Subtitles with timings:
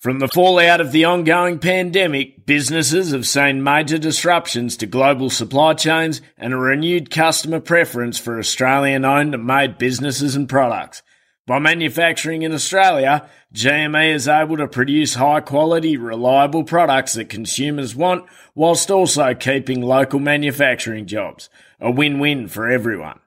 [0.00, 5.74] From the fallout of the ongoing pandemic, businesses have seen major disruptions to global supply
[5.74, 11.02] chains and a renewed customer preference for Australian owned and made businesses and products.
[11.46, 17.94] By manufacturing in Australia, GME is able to produce high quality, reliable products that consumers
[17.94, 18.24] want
[18.54, 21.50] whilst also keeping local manufacturing jobs.
[21.78, 23.20] A win win for everyone.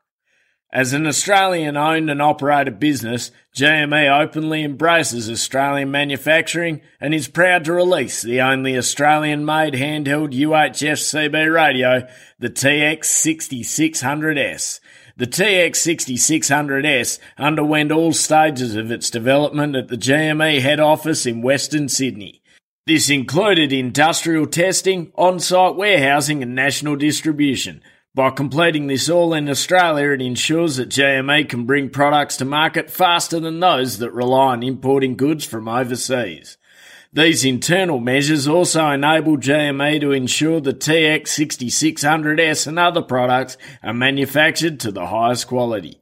[0.74, 7.66] As an Australian owned and operated business, GME openly embraces Australian manufacturing and is proud
[7.66, 12.08] to release the only Australian made handheld UHF CB radio,
[12.40, 14.80] the TX6600S.
[15.16, 21.88] The TX6600S underwent all stages of its development at the GME head office in Western
[21.88, 22.42] Sydney.
[22.88, 27.84] This included industrial testing, on site warehousing, and national distribution.
[28.16, 32.92] By completing this all in Australia, it ensures that GME can bring products to market
[32.92, 36.60] faster than those that rely on importing goods from overseas.
[37.12, 44.80] These internal measures also enable GME to ensure the TX6600S and other products are manufactured
[44.82, 46.00] to the highest quality.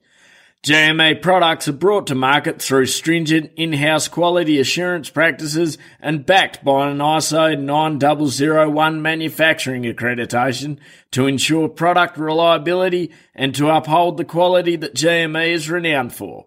[0.63, 6.87] GME products are brought to market through stringent in-house quality assurance practices and backed by
[6.87, 10.77] an ISO 9001 manufacturing accreditation
[11.09, 16.45] to ensure product reliability and to uphold the quality that GME is renowned for.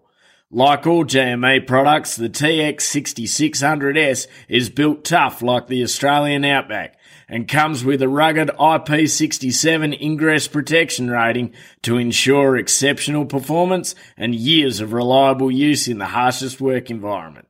[0.49, 6.97] Like all GME products, the TX6600S is built tough like the Australian Outback
[7.27, 14.79] and comes with a rugged IP67 ingress protection rating to ensure exceptional performance and years
[14.79, 17.47] of reliable use in the harshest work environment.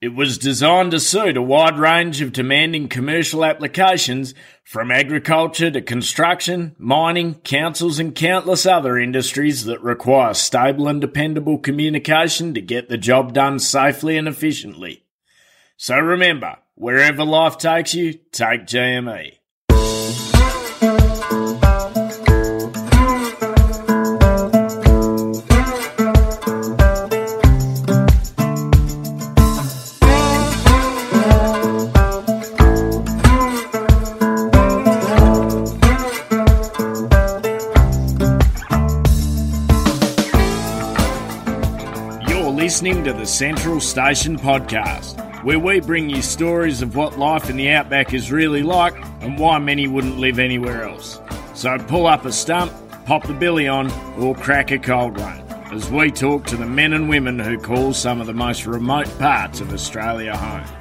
[0.00, 4.32] It was designed to suit a wide range of demanding commercial applications
[4.64, 11.58] from agriculture to construction, mining, councils and countless other industries that require stable and dependable
[11.58, 15.04] communication to get the job done safely and efficiently.
[15.76, 19.36] So remember, Wherever life takes you, take GME.
[42.26, 47.48] You're listening to the Central Station Podcast where we bring you stories of what life
[47.48, 51.20] in the outback is really like and why many wouldn't live anywhere else.
[51.54, 52.72] So pull up a stump,
[53.06, 55.40] pop the billy on, or crack a cold one
[55.72, 59.08] as we talk to the men and women who call some of the most remote
[59.18, 60.79] parts of Australia home.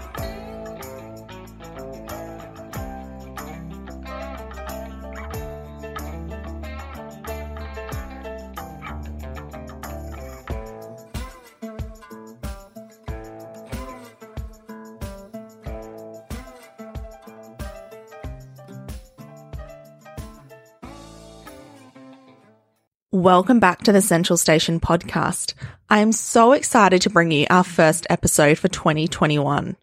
[23.19, 25.53] Welcome back to the Central Station podcast.
[25.89, 29.75] I am so excited to bring you our first episode for 2021.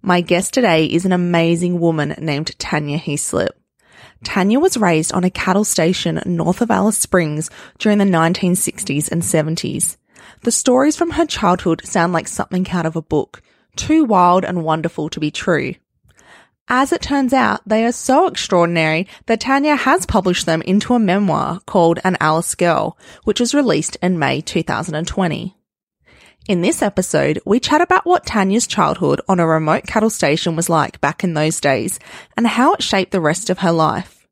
[0.00, 3.48] My guest today is an amazing woman named Tanya Heaslip.
[4.22, 9.22] Tanya was raised on a cattle station north of Alice Springs during the 1960s and
[9.22, 9.96] 70s.
[10.42, 13.42] The stories from her childhood sound like something out of a book,
[13.74, 15.74] too wild and wonderful to be true.
[16.68, 20.98] As it turns out, they are so extraordinary that Tanya has published them into a
[20.98, 25.54] memoir called An Alice Girl, which was released in May 2020.
[26.48, 30.70] In this episode, we chat about what Tanya's childhood on a remote cattle station was
[30.70, 31.98] like back in those days
[32.34, 34.26] and how it shaped the rest of her life.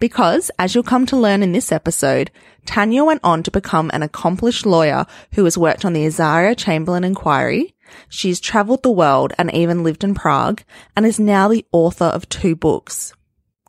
[0.00, 2.32] Because, as you'll come to learn in this episode,
[2.66, 7.04] Tanya went on to become an accomplished lawyer who has worked on the Azaria Chamberlain
[7.04, 7.74] inquiry,
[8.08, 10.62] She's traveled the world and even lived in Prague
[10.96, 13.12] and is now the author of two books.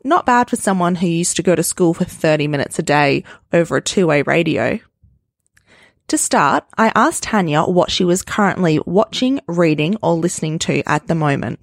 [0.04, 3.24] Not bad for someone who used to go to school for 30 minutes a day
[3.52, 4.80] over a two-way radio.
[6.08, 11.06] To start, I asked Tanya what she was currently watching, reading, or listening to at
[11.06, 11.60] the moment.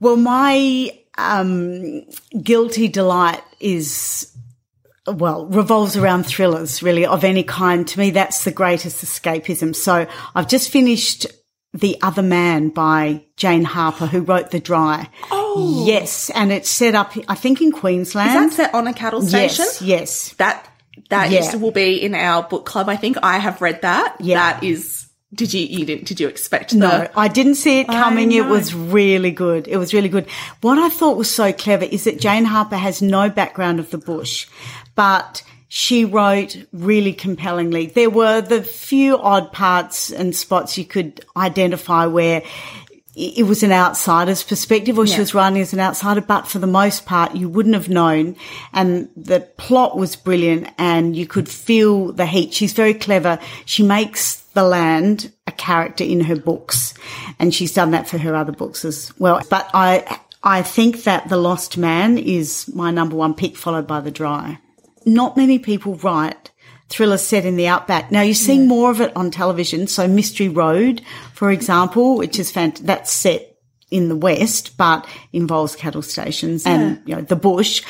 [0.00, 2.02] Well, my um,
[2.42, 4.34] guilty delight is
[5.12, 7.86] well, revolves around thrillers really of any kind.
[7.88, 9.74] To me, that's the greatest escapism.
[9.74, 11.26] So I've just finished
[11.72, 15.08] The Other Man by Jane Harper, who wrote The Dry.
[15.30, 15.84] Oh.
[15.86, 16.30] Yes.
[16.30, 18.50] And it's set up, I think, in Queensland.
[18.50, 19.64] Is that set on a cattle station?
[19.64, 19.82] Yes.
[19.82, 20.32] Yes.
[20.34, 20.66] That,
[21.08, 21.56] that Yeah.
[21.56, 22.88] will be in our book club.
[22.88, 24.16] I think I have read that.
[24.20, 24.52] Yeah.
[24.52, 28.32] That is, did you, you didn't, did you expect No, I didn't see it coming.
[28.32, 29.68] It was really good.
[29.68, 30.28] It was really good.
[30.60, 33.98] What I thought was so clever is that Jane Harper has no background of the
[33.98, 34.48] bush,
[34.94, 37.86] but she wrote really compellingly.
[37.86, 42.42] There were the few odd parts and spots you could identify where
[43.14, 46.66] it was an outsider's perspective or she was writing as an outsider, but for the
[46.66, 48.36] most part, you wouldn't have known.
[48.72, 52.54] And the plot was brilliant and you could feel the heat.
[52.54, 53.38] She's very clever.
[53.64, 56.94] She makes the land a character in her books
[57.38, 59.42] and she's done that for her other books as well.
[59.50, 64.00] But I, I think that The Lost Man is my number one pick followed by
[64.00, 64.58] The Dry.
[65.04, 66.50] Not many people write
[66.88, 68.10] thrillers set in the outback.
[68.10, 69.86] Now you're seeing more of it on television.
[69.86, 71.02] So Mystery Road,
[71.34, 73.56] for example, which is fant- that's set
[73.90, 77.82] in the West, but involves cattle stations and, you know, the bush.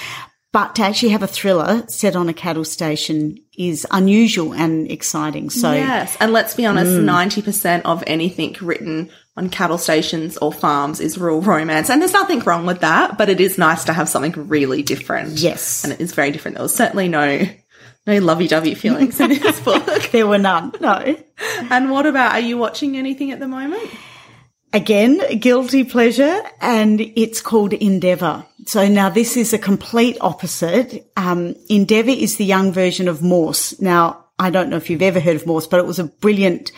[0.53, 5.49] But to actually have a thriller set on a cattle station is unusual and exciting.
[5.49, 7.05] So Yes, and let's be honest, mm.
[7.05, 12.12] ninety percent of anything written on cattle stations or farms is rural romance, and there's
[12.12, 13.17] nothing wrong with that.
[13.17, 15.38] But it is nice to have something really different.
[15.38, 15.85] Yes.
[15.85, 16.56] and it is very different.
[16.56, 17.47] There was certainly no
[18.06, 19.85] no lovey-dovey feelings in this book.
[20.11, 20.73] there were none.
[20.81, 21.17] No.
[21.71, 22.32] And what about?
[22.32, 23.88] Are you watching anything at the moment?
[24.73, 28.47] Again, guilty pleasure, and it's called Endeavour.
[28.67, 31.11] So now this is a complete opposite.
[31.17, 33.81] Um, Endeavour is the young version of Morse.
[33.81, 36.71] Now, I don't know if you've ever heard of Morse, but it was a brilliant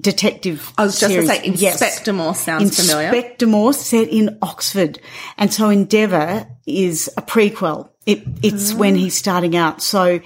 [0.00, 1.28] detective I was just series.
[1.28, 1.82] going to say, Yes.
[1.82, 3.08] Inspector Morse sounds familiar.
[3.08, 5.00] Inspector Morse set in Oxford.
[5.36, 7.90] And so Endeavour is a prequel.
[8.06, 9.82] It, it's when he's starting out.
[9.82, 10.20] So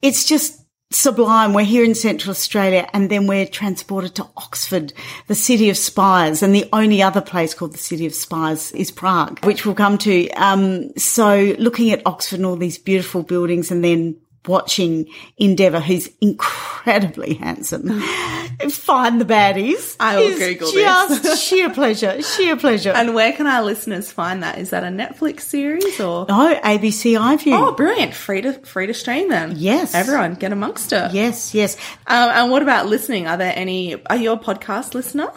[0.00, 1.52] it's just sublime.
[1.52, 4.92] We're here in Central Australia and then we're transported to Oxford,
[5.26, 6.42] the city of spies.
[6.42, 9.98] And the only other place called the city of spies is Prague, which we'll come
[9.98, 10.30] to.
[10.30, 14.16] Um, so looking at Oxford and all these beautiful buildings and then
[14.48, 15.06] watching
[15.36, 17.88] Endeavour, who's incredibly handsome,
[18.70, 19.96] find the baddies.
[20.00, 21.42] I will Google just this.
[21.42, 22.90] sheer pleasure, sheer pleasure.
[22.90, 24.58] and where can our listeners find that?
[24.58, 26.26] Is that a Netflix series or?
[26.28, 27.58] no, ABC iView.
[27.58, 28.14] Oh, brilliant!
[28.14, 29.54] Free to free to stream then.
[29.56, 29.94] Yes.
[29.94, 31.12] everyone get amongst it.
[31.12, 31.76] Yes, yes.
[32.06, 33.26] Um, and what about listening?
[33.26, 34.02] Are there any?
[34.06, 35.30] Are you a podcast listener?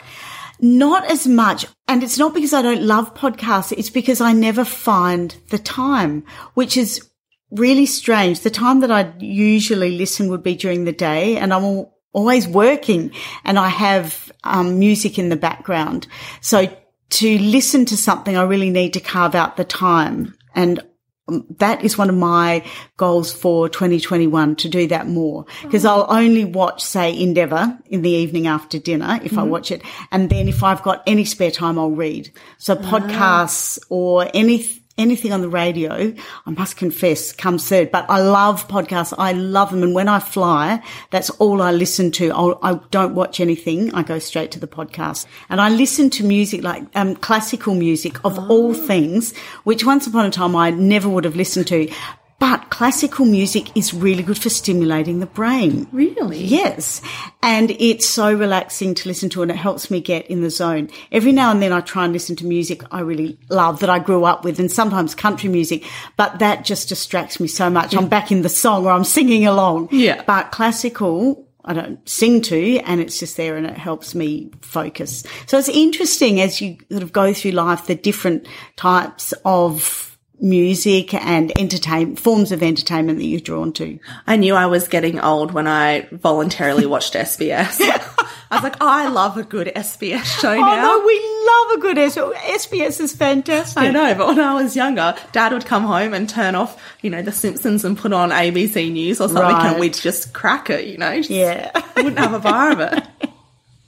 [0.61, 1.65] Not as much.
[1.87, 3.71] And it's not because I don't love podcasts.
[3.71, 7.07] It's because I never find the time, which is
[7.51, 8.41] really strange.
[8.41, 13.11] The time that I usually listen would be during the day and I'm always working
[13.43, 16.07] and I have um, music in the background.
[16.41, 16.67] So
[17.09, 20.35] to listen to something, I really need to carve out the time.
[20.55, 20.83] And
[21.27, 22.63] um, that is one of my
[22.97, 28.09] goals for 2021 to do that more because I'll only watch, say, Endeavour in the
[28.09, 29.81] evening after dinner if I watch it.
[30.11, 32.31] And then if I've got any spare time, I'll read.
[32.57, 34.65] So podcasts or any,
[34.99, 36.13] anything on the radio,
[36.45, 37.91] I must confess, comes third.
[37.91, 39.13] But I love podcasts.
[39.17, 39.81] I love them.
[39.81, 42.31] And when I fly, that's all I listen to.
[42.31, 43.91] I'll, I don't watch anything.
[43.95, 45.25] I go straight to the podcast.
[45.49, 50.25] And I listen to music like um, classical music of all things, which once upon
[50.25, 51.91] a time I never would have listened to.
[52.39, 55.87] But classical music is really good for stimulating the brain.
[55.91, 56.41] Really?
[56.41, 57.01] Yes.
[57.43, 60.89] And it's so relaxing to listen to and it helps me get in the zone.
[61.11, 63.99] Every now and then I try and listen to music I really love that I
[63.99, 65.83] grew up with and sometimes country music,
[66.15, 67.93] but that just distracts me so much.
[67.93, 69.89] I'm back in the song or I'm singing along.
[69.91, 70.23] Yeah.
[70.25, 75.23] But classical, I don't sing to and it's just there and it helps me focus.
[75.45, 78.47] So it's interesting as you sort of go through life, the different
[78.77, 80.08] types of
[80.41, 83.99] music and entertain forms of entertainment that you're drawn to.
[84.25, 87.77] I knew I was getting old when I voluntarily watched SBS.
[88.51, 90.81] I was like, oh, I love a good SBS show Oh now.
[90.81, 93.77] no, we love a good S- SBS is fantastic.
[93.77, 97.09] I know, but when I was younger, Dad would come home and turn off, you
[97.11, 99.71] know, The Simpsons and put on ABC News or something, Right.
[99.71, 101.17] and we'd just crack it, you know.
[101.17, 101.69] Just Yeah.
[101.97, 103.03] wouldn't have a bar of it.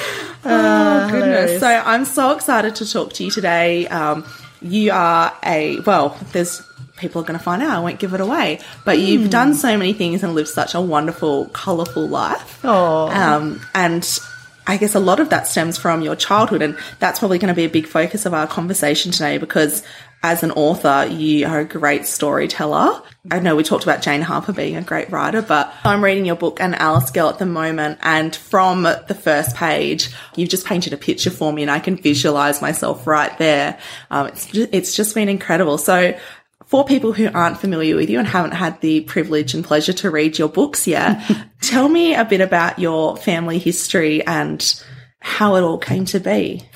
[0.46, 1.60] oh goodness!
[1.60, 3.88] So I'm so excited to talk to you today.
[3.88, 4.24] Um,
[4.62, 6.18] you are a well.
[6.32, 7.70] There's people are going to find out.
[7.70, 10.82] I won't give it away, but you've done so many things and lived such a
[10.82, 12.60] wonderful, colourful life.
[12.64, 13.08] Oh.
[13.10, 14.20] Um, and
[14.66, 17.56] I guess a lot of that stems from your childhood, and that's probably going to
[17.56, 19.84] be a big focus of our conversation today because
[20.24, 23.02] as an author, you are a great storyteller.
[23.30, 26.36] I know we talked about Jane Harper being a great writer, but I'm reading your
[26.36, 30.94] book, An Alice Girl, at the moment, and from the first page, you've just painted
[30.94, 33.78] a picture for me, and I can visualize myself right there.
[34.10, 35.78] Um, it's just, it's just been incredible.
[35.78, 36.18] So
[36.66, 40.10] for people who aren't familiar with you and haven't had the privilege and pleasure to
[40.10, 41.22] read your books yet,
[41.62, 44.84] tell me a bit about your family history and
[45.20, 46.68] how it all came to be.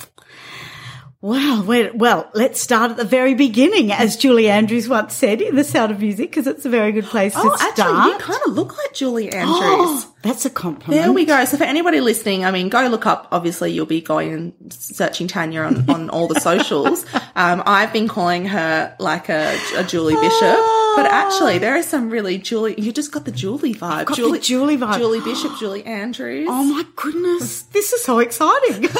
[1.22, 1.64] Wow.
[1.68, 5.64] Well, well, let's start at the very beginning, as Julie Andrews once said in The
[5.64, 7.80] Sound of Music, because it's a very good place Oh, to start.
[7.80, 9.56] actually, you kind of look like Julie Andrews.
[9.56, 11.00] Oh, that's a compliment.
[11.04, 11.46] There we go.
[11.46, 13.28] So for anybody listening, I mean, go look up.
[13.32, 17.06] Obviously, you'll be going and searching Tanya on, on all the socials.
[17.36, 20.58] Um, I've been calling her like a, a Julie Bishop,
[20.96, 22.82] but actually, there is some really Julie.
[22.82, 24.06] You just got the Julie vibe.
[24.06, 24.98] got the Julie vibe.
[24.98, 26.48] Julie Bishop, Julie Andrews.
[26.50, 28.90] Oh my goodness, this is so exciting.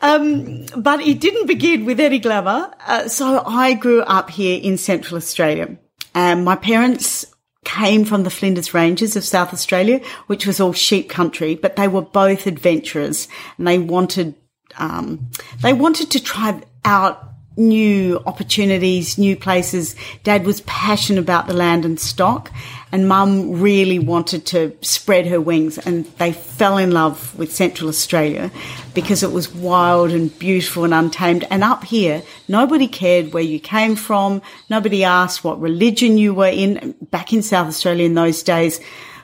[0.00, 2.72] Um, but it didn't begin with any glamour.
[2.86, 5.76] Uh, so I grew up here in Central Australia.
[6.14, 7.24] And my parents
[7.64, 11.88] came from the Flinders Ranges of South Australia, which was all sheep country, but they
[11.88, 14.34] were both adventurers and they wanted,
[14.78, 15.30] um,
[15.62, 19.94] they wanted to try out new opportunities, new places.
[20.22, 22.50] Dad was passionate about the land and stock
[22.92, 27.88] and mum really wanted to spread her wings and they fell in love with Central
[27.88, 28.50] Australia
[28.94, 31.46] because it was wild and beautiful and untamed.
[31.50, 34.42] And up here, nobody cared where you came from.
[34.68, 36.94] Nobody asked what religion you were in.
[37.10, 38.78] Back in South Australia in those days,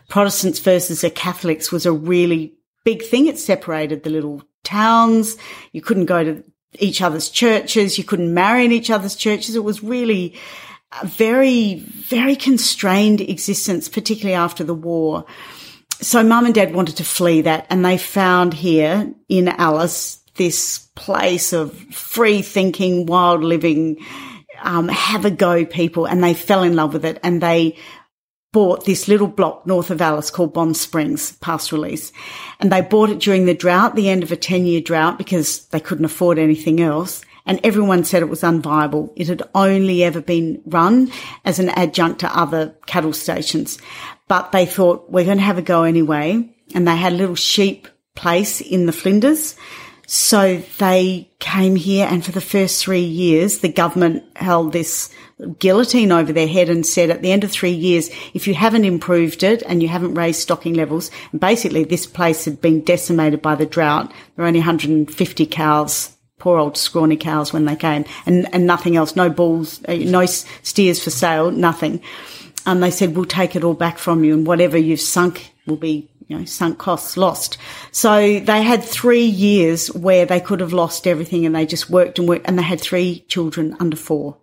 [0.08, 2.54] Protestants versus the Catholics was a really
[2.84, 3.26] big thing.
[3.26, 5.36] It separated the little towns.
[5.72, 6.42] You couldn't go to
[6.78, 7.98] each other's churches.
[7.98, 9.56] You couldn't marry in each other's churches.
[9.56, 10.34] It was really
[11.00, 15.24] a very, very constrained existence, particularly after the war.
[16.00, 20.78] So mum and dad wanted to flee that and they found here in Alice this
[20.94, 23.98] place of free thinking, wild living,
[24.62, 27.76] um, have a go people and they fell in love with it and they
[28.52, 32.12] bought this little block north of Alice called Bond Springs pastoral lease.
[32.60, 35.66] And they bought it during the drought, the end of a 10 year drought because
[35.66, 37.22] they couldn't afford anything else.
[37.44, 39.12] And everyone said it was unviable.
[39.16, 41.10] It had only ever been run
[41.44, 43.78] as an adjunct to other cattle stations.
[44.28, 46.54] But they thought we're going to have a go anyway.
[46.74, 49.56] And they had a little sheep place in the Flinders.
[50.06, 55.10] So they came here and for the first three years, the government held this
[55.58, 58.84] guillotine over their head and said at the end of three years, if you haven't
[58.84, 63.54] improved it and you haven't raised stocking levels, basically this place had been decimated by
[63.54, 64.08] the drought.
[64.08, 68.96] There were only 150 cows, poor old scrawny cows when they came and, and nothing
[68.96, 72.02] else, no bulls, uh, no steers for sale, nothing.
[72.66, 75.76] And they said, we'll take it all back from you and whatever you've sunk will
[75.76, 77.56] be you know, sunk costs lost.
[77.90, 82.18] So they had three years where they could have lost everything and they just worked
[82.18, 84.36] and worked and they had three children under four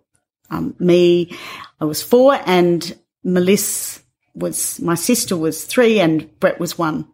[0.50, 1.36] um, me,
[1.80, 4.00] I was four, and Melissa
[4.34, 7.08] was my sister was three, and Brett was one.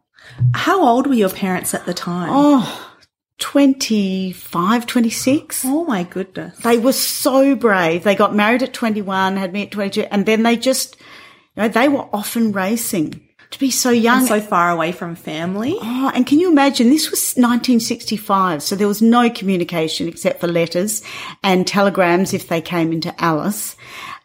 [0.55, 2.29] How old were your parents at the time?
[2.31, 2.93] Oh,
[3.39, 5.65] 25, 26.
[5.65, 6.57] Oh my goodness.
[6.59, 8.05] They were so brave.
[8.05, 10.97] They got married at 21, had me at 22, and then they just,
[11.57, 14.21] you know, they were often racing to be so young.
[14.21, 15.77] And so far away from family.
[15.81, 16.91] Oh, and can you imagine?
[16.91, 21.03] This was 1965, so there was no communication except for letters
[21.43, 23.77] and telegrams if they came into Alice.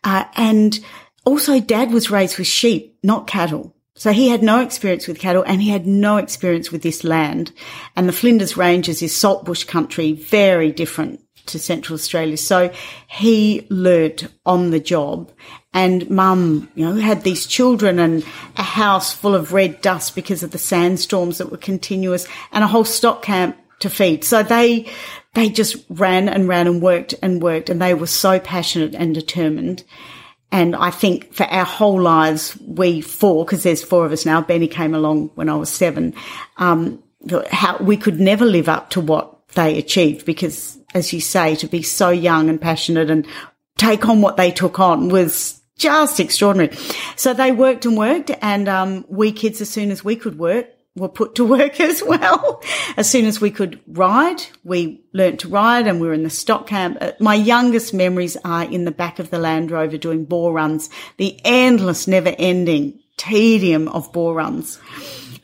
[0.04, 0.80] Uh, and
[1.26, 3.76] also dad was raised with sheep, not cattle.
[3.96, 7.52] So he had no experience with cattle and he had no experience with this land.
[7.96, 12.38] And the Flinders Ranges is saltbush country, very different to Central Australia.
[12.38, 12.72] So
[13.08, 15.32] he learnt on the job
[15.74, 18.26] and mum, you know, had these children and
[18.56, 22.68] a house full of red dust because of the sandstorms that were continuous and a
[22.68, 24.24] whole stock camp to feed.
[24.24, 24.88] So they,
[25.34, 29.14] they just ran and ran and worked and worked and they were so passionate and
[29.14, 29.84] determined.
[30.52, 34.42] And I think for our whole lives, we four, because there's four of us now,
[34.42, 36.14] Benny came along when I was seven,
[36.58, 37.04] um,
[37.52, 41.68] how we could never live up to what they achieved because, as you say, to
[41.68, 43.26] be so young and passionate and
[43.78, 46.76] take on what they took on was just extraordinary.
[47.16, 50.68] So they worked and worked, and um, we kids, as soon as we could work,
[50.96, 52.62] were put to work as well.
[52.98, 56.30] As soon as we could ride, we learnt to ride, and we were in the
[56.30, 56.98] stock camp.
[57.00, 60.90] Uh, my youngest memories are in the back of the Land Rover doing bore runs,
[61.18, 64.80] the endless, never-ending tedium of bore runs,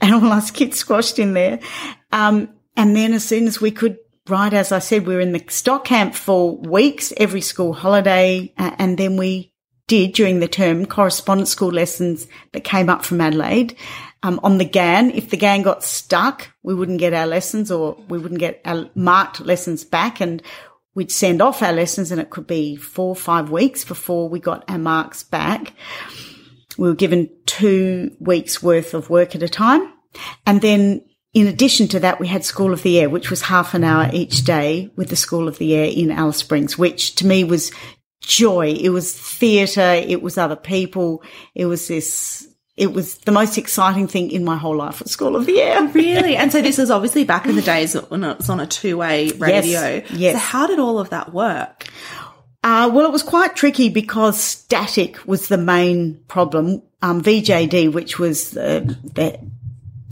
[0.01, 1.59] and all us kids squashed in there.
[2.11, 5.33] Um, and then as soon as we could ride, as I said, we were in
[5.33, 8.53] the stock camp for weeks, every school holiday.
[8.57, 9.53] Uh, and then we
[9.87, 13.75] did during the term correspondence school lessons that came up from Adelaide.
[14.21, 17.97] Um, on the Ghan, if the Ghan got stuck, we wouldn't get our lessons or
[18.07, 20.41] we wouldn't get our marked lessons back and
[20.95, 24.39] we'd send off our lessons and it could be four or five weeks before we
[24.39, 25.73] got our marks back.
[26.77, 29.91] We were given two weeks worth of work at a time.
[30.45, 31.03] And then
[31.33, 34.09] in addition to that, we had School of the Air, which was half an hour
[34.13, 37.71] each day with the School of the Air in Alice Springs, which to me was
[38.21, 38.67] joy.
[38.67, 39.93] It was theatre.
[39.93, 41.23] It was other people.
[41.55, 42.47] It was this,
[42.77, 45.87] it was the most exciting thing in my whole life at School of the Air.
[45.93, 46.37] Really?
[46.43, 48.97] And so this is obviously back in the days when it was on a two
[48.97, 49.61] way radio.
[49.61, 50.11] Yes.
[50.11, 50.33] yes.
[50.35, 51.87] So how did all of that work?
[52.63, 56.81] Uh, well, it was quite tricky because static was the main problem.
[57.01, 59.37] Um, VJD, which was uh, the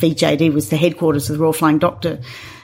[0.01, 2.19] VJD was the headquarters of the Royal Flying Doctor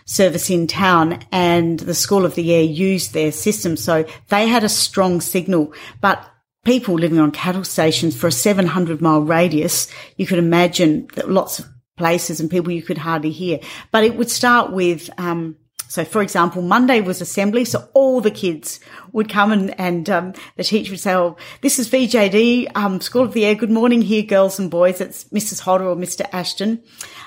[0.06, 3.77] service in town and the School of the Air used their system.
[3.77, 6.25] So they had a strong signal, but
[6.63, 11.60] people living on cattle stations for a 700 mile radius, you could imagine that lots
[11.60, 11.67] of
[11.98, 13.60] places and people you could hardly hear.
[13.91, 15.58] But it would start with, um,
[15.89, 18.82] so, for example, Monday was assembly, so all the kids
[19.13, 23.24] would come and, and um, the teacher would say, "Oh, this is VJD, um, School
[23.24, 23.56] of the Air.
[23.56, 25.00] Good morning, here, girls and boys.
[25.00, 25.62] It's Mrs.
[25.62, 26.27] Hodder or Mr.
[26.34, 26.84] Ashton.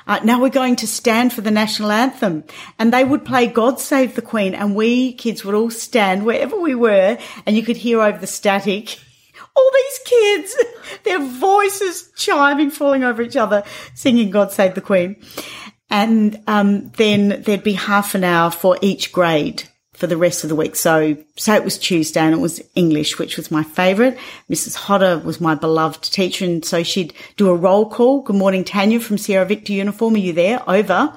[0.07, 2.45] Uh, now we're going to stand for the national anthem."
[2.79, 6.59] And they would play "God Save the Queen," and we kids would all stand wherever
[6.59, 8.99] we were, and you could hear over the static
[9.57, 10.57] all these kids,
[11.05, 13.63] their voices chiming, falling over each other,
[13.95, 15.17] singing God Save the Queen.
[15.91, 19.65] And um, then there'd be half an hour for each grade
[20.01, 20.77] for the rest of the week.
[20.77, 24.17] So, say it was Tuesday and it was English, which was my favourite.
[24.49, 24.75] Mrs.
[24.75, 26.47] Hodder was my beloved teacher.
[26.47, 28.23] And so she'd do a roll call.
[28.23, 30.15] Good morning, Tanya from Sierra Victor Uniform.
[30.15, 30.63] Are you there?
[30.67, 31.15] Over.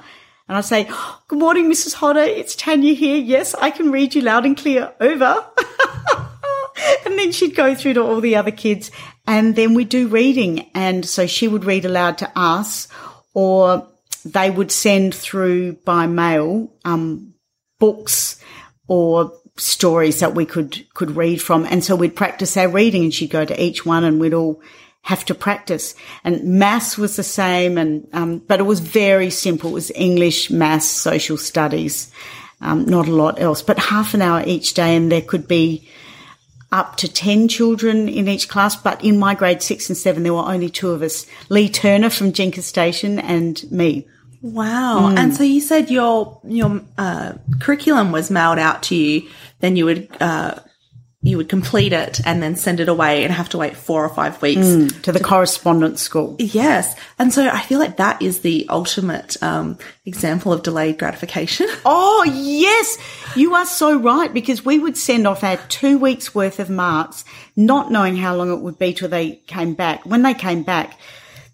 [0.48, 0.86] And I'd say,
[1.28, 1.94] Good morning, Mrs.
[1.94, 2.20] Hodder.
[2.20, 3.16] It's Tanya here.
[3.16, 4.92] Yes, I can read you loud and clear.
[5.00, 5.46] Over.
[7.06, 8.90] and then she'd go through to all the other kids
[9.26, 10.70] and then we'd do reading.
[10.74, 12.88] And so she would read aloud to us
[13.32, 13.88] or
[14.26, 17.32] they would send through by mail, um,
[17.80, 18.38] books
[18.86, 21.64] or stories that we could, could read from.
[21.66, 24.60] And so we'd practice our reading and she'd go to each one and we'd all
[25.02, 25.94] have to practice.
[26.24, 29.70] And maths was the same and, um, but it was very simple.
[29.70, 32.10] It was English, maths, social studies,
[32.60, 35.88] um, not a lot else, but half an hour each day and there could be,
[36.74, 40.34] up to 10 children in each class, but in my grade six and seven, there
[40.34, 44.08] were only two of us Lee Turner from Jinka Station and me.
[44.44, 45.08] Wow.
[45.10, 45.18] Mm.
[45.18, 49.86] And so you said your, your, uh, curriculum was mailed out to you, then you
[49.86, 50.56] would, uh,
[51.22, 54.10] you would complete it and then send it away and have to wait four or
[54.10, 56.36] five weeks mm, to the to, correspondence school.
[56.38, 56.94] Yes.
[57.18, 61.66] And so I feel like that is the ultimate um, example of delayed gratification.
[61.86, 62.98] Oh, yes.
[63.36, 67.24] You are so right because we would send off our two weeks worth of marks,
[67.56, 70.04] not knowing how long it would be till they came back.
[70.06, 70.98] When they came back,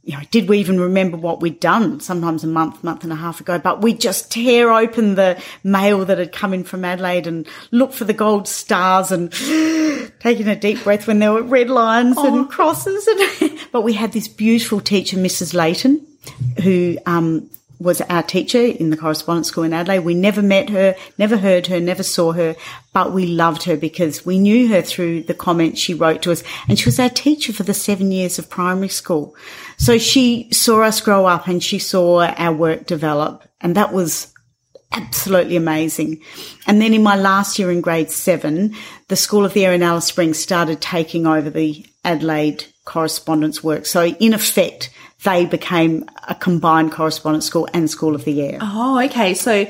[0.03, 3.17] you know, did we even remember what we'd done sometimes a month, month and a
[3.17, 3.59] half ago?
[3.59, 7.93] But we'd just tear open the mail that had come in from Adelaide and look
[7.93, 9.31] for the gold stars and
[10.21, 12.27] taking a deep breath when there were red lines oh.
[12.27, 13.07] and crosses.
[13.07, 15.53] And but we had this beautiful teacher, Mrs.
[15.53, 16.05] Layton,
[16.63, 20.01] who um, was our teacher in the correspondence school in Adelaide.
[20.01, 22.55] We never met her, never heard her, never saw her,
[22.93, 26.43] but we loved her because we knew her through the comments she wrote to us.
[26.69, 29.35] And she was our teacher for the seven years of primary school.
[29.79, 33.49] So she saw us grow up and she saw our work develop.
[33.63, 34.33] And that was
[34.93, 36.21] absolutely amazing.
[36.67, 38.75] And then in my last year in grade seven,
[39.09, 43.87] the School of the Air in Alice Springs started taking over the Adelaide correspondence work.
[43.87, 44.91] So in effect,
[45.25, 48.59] they became a combined correspondence school and School of the Air.
[48.61, 49.35] Oh, okay.
[49.35, 49.67] So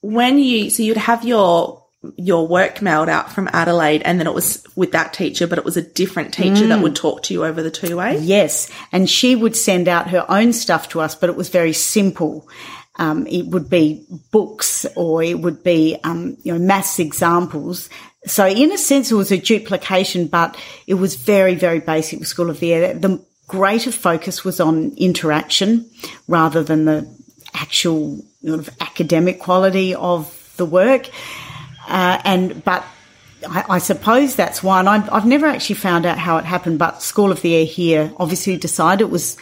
[0.00, 1.82] when you, so you'd have your,
[2.16, 5.64] your work mailed out from Adelaide and then it was with that teacher, but it
[5.64, 6.68] was a different teacher mm.
[6.68, 8.18] that would talk to you over the two way?
[8.18, 8.70] Yes.
[8.90, 12.48] And she would send out her own stuff to us, but it was very simple.
[12.96, 17.88] Um, it would be books or it would be, um, you know, maths examples.
[18.26, 22.28] So in a sense, it was a duplication, but it was very, very basic with
[22.28, 22.94] School of the Air.
[22.94, 25.88] The greater focus was on interaction
[26.26, 27.06] rather than the
[27.52, 31.10] actual sort of academic quality of the work.
[31.86, 32.82] Uh, and, but
[33.46, 34.88] I, I, suppose that's one.
[34.88, 38.10] I've, I've never actually found out how it happened, but School of the Air here
[38.16, 39.36] obviously decided it was,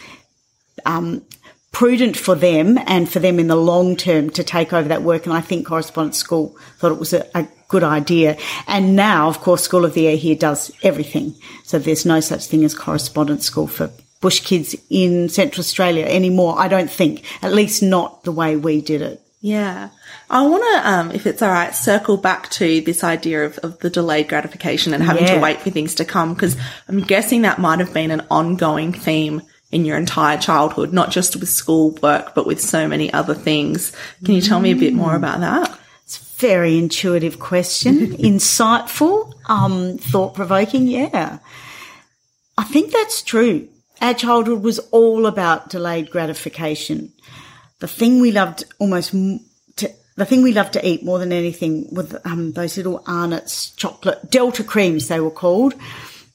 [0.85, 1.23] um,
[1.71, 5.25] prudent for them and for them in the long term to take over that work.
[5.25, 8.37] And I think Correspondence School thought it was a, a good idea.
[8.67, 11.33] And now, of course, School of the Air here does everything.
[11.63, 16.59] So there's no such thing as Correspondence School for bush kids in Central Australia anymore.
[16.59, 19.21] I don't think, at least not the way we did it.
[19.39, 19.89] Yeah.
[20.29, 23.79] I want to, um, if it's all right, circle back to this idea of, of
[23.79, 25.35] the delayed gratification and having yeah.
[25.35, 26.55] to wait for things to come because
[26.87, 31.35] I'm guessing that might have been an ongoing theme in your entire childhood, not just
[31.37, 33.93] with school work, but with so many other things.
[34.23, 35.79] Can you tell me a bit more about that?
[36.41, 40.87] Very intuitive question, insightful, um, thought provoking.
[40.87, 41.39] Yeah.
[42.57, 43.69] I think that's true
[44.01, 47.13] our childhood was all about delayed gratification.
[47.79, 51.87] The thing we loved almost to, the thing we loved to eat more than anything
[51.93, 55.75] with um, those little Arnott's chocolate Delta creams they were called.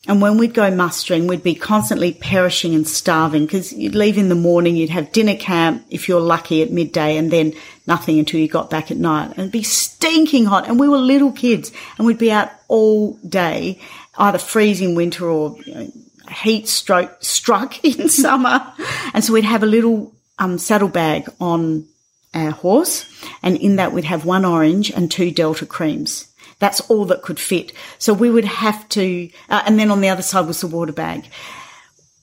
[0.09, 4.29] And when we'd go mustering, we'd be constantly perishing and starving because you'd leave in
[4.29, 7.55] the morning, you'd have dinner camp if you're lucky at midday and then
[7.87, 10.69] nothing until you got back at night and it'd be stinking hot.
[10.69, 13.81] And we were little kids and we'd be out all day,
[14.17, 15.93] either freezing winter or you know,
[16.31, 18.73] heat stroke struck in summer.
[19.13, 21.87] and so we'd have a little um, saddlebag on
[22.33, 23.07] our horse.
[23.43, 26.33] And in that we'd have one orange and two Delta creams.
[26.59, 27.73] That's all that could fit.
[27.99, 30.93] So we would have to, uh, and then on the other side was the water
[30.93, 31.27] bag.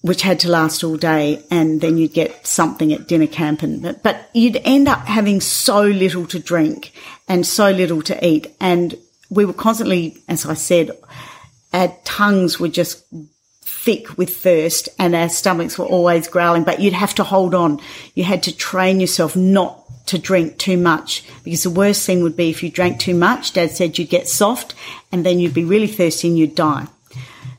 [0.03, 3.81] which had to last all day, and then you'd get something at dinner camp, and
[3.81, 6.91] but, but you'd end up having so little to drink
[7.29, 8.95] and so little to eat, and
[9.29, 10.91] we were constantly, as I said,
[11.71, 13.05] our tongues were just
[13.61, 16.65] thick with thirst, and our stomachs were always growling.
[16.65, 17.79] But you'd have to hold on.
[18.13, 22.35] You had to train yourself not to drink too much because the worst thing would
[22.35, 23.53] be if you drank too much.
[23.53, 24.75] Dad said you'd get soft,
[25.11, 26.87] and then you'd be really thirsty and you'd die.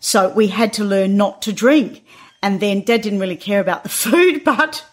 [0.01, 2.03] So we had to learn not to drink.
[2.43, 4.85] And then dad didn't really care about the food, but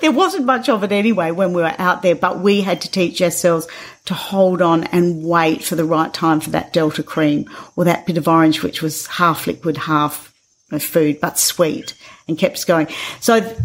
[0.00, 2.14] there wasn't much of it anyway when we were out there.
[2.14, 3.66] But we had to teach ourselves
[4.04, 8.06] to hold on and wait for the right time for that Delta cream or that
[8.06, 10.32] bit of orange, which was half liquid, half
[10.78, 11.94] food, but sweet
[12.28, 12.88] and kept going.
[13.20, 13.56] So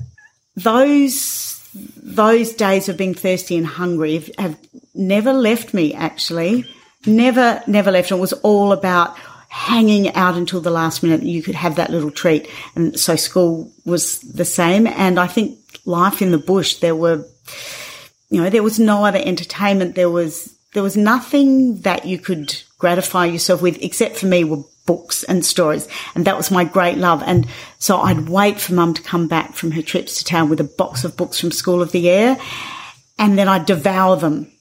[0.56, 1.59] those,
[1.98, 4.58] those days of being thirsty and hungry have,
[4.94, 6.66] never left me actually.
[7.06, 8.12] Never, never left.
[8.12, 9.18] It was all about
[9.50, 12.50] hanging out until the last minute you could have that little treat.
[12.76, 14.86] And so school was the same.
[14.86, 17.26] And I think life in the bush, there were,
[18.30, 19.96] you know, there was no other entertainment.
[19.96, 24.64] There was, there was nothing that you could gratify yourself with, except for me were
[24.90, 25.88] books and stories.
[26.16, 27.22] And that was my great love.
[27.24, 27.46] And
[27.78, 30.72] so I'd wait for mum to come back from her trips to town with a
[30.82, 32.38] box of books from School of the Air.
[33.20, 34.52] And then I'd devour them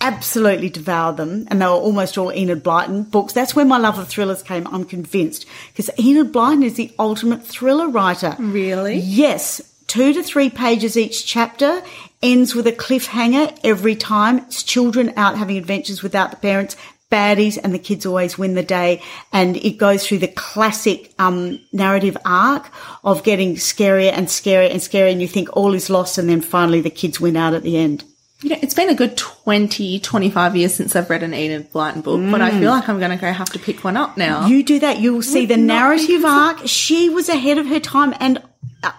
[0.00, 3.32] absolutely devour them, and they were almost all Enid Blyton books.
[3.32, 7.42] That's where my love of thrillers came, I'm convinced, because Enid Blyton is the ultimate
[7.42, 8.36] thriller writer.
[8.38, 8.96] Really?
[8.96, 9.62] Yes.
[9.86, 11.82] Two to three pages each chapter,
[12.22, 14.38] ends with a cliffhanger every time.
[14.38, 16.76] It's children out having adventures without the parents,
[17.10, 19.02] baddies, and the kids always win the day.
[19.32, 22.70] And it goes through the classic um, narrative arc
[23.04, 26.40] of getting scarier and scarier and scarier, and you think all is lost, and then
[26.40, 28.04] finally the kids win out at the end.
[28.42, 32.02] You know, it's been a good 20, 25 years since I've read an Enid Blyton
[32.02, 32.30] book, mm.
[32.30, 34.46] but I feel like I'm going to go have to pick one up now.
[34.46, 35.00] You do that.
[35.00, 36.66] You'll see Would the narrative arc.
[36.66, 38.42] She was ahead of her time and
[38.82, 38.92] uh,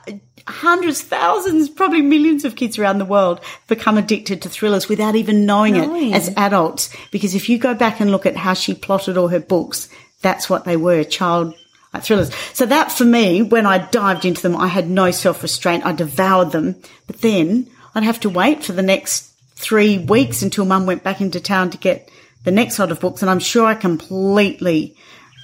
[0.48, 5.46] hundreds, thousands, probably millions of kids around the world become addicted to thrillers without even
[5.46, 6.12] knowing, knowing.
[6.12, 6.90] it as adults.
[7.12, 9.90] Because if you go back and look at how she plotted all her books,
[10.22, 11.56] that's what they were, child
[12.02, 12.34] thrillers.
[12.54, 15.86] So that for me, when I dived into them, I had no self restraint.
[15.86, 16.76] I devoured them,
[17.08, 21.22] but then I'd have to wait for the next three weeks until mum went back
[21.22, 22.10] into town to get
[22.44, 23.22] the next lot of books.
[23.22, 24.96] And I'm sure I completely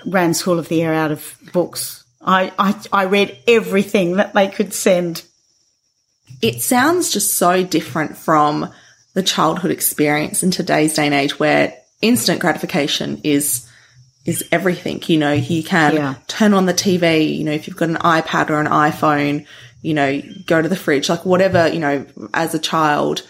[0.05, 2.00] ran School of the Air out of books.
[2.23, 5.23] I, I, I read everything that they could send.
[6.41, 8.71] It sounds just so different from
[9.13, 13.67] the childhood experience in today's day and age where instant gratification is
[14.25, 15.01] is everything.
[15.07, 16.15] You know, you can yeah.
[16.27, 19.45] turn on the TV, you know, if you've got an iPad or an iPhone,
[19.81, 23.27] you know, go to the fridge, like whatever, you know, as a child,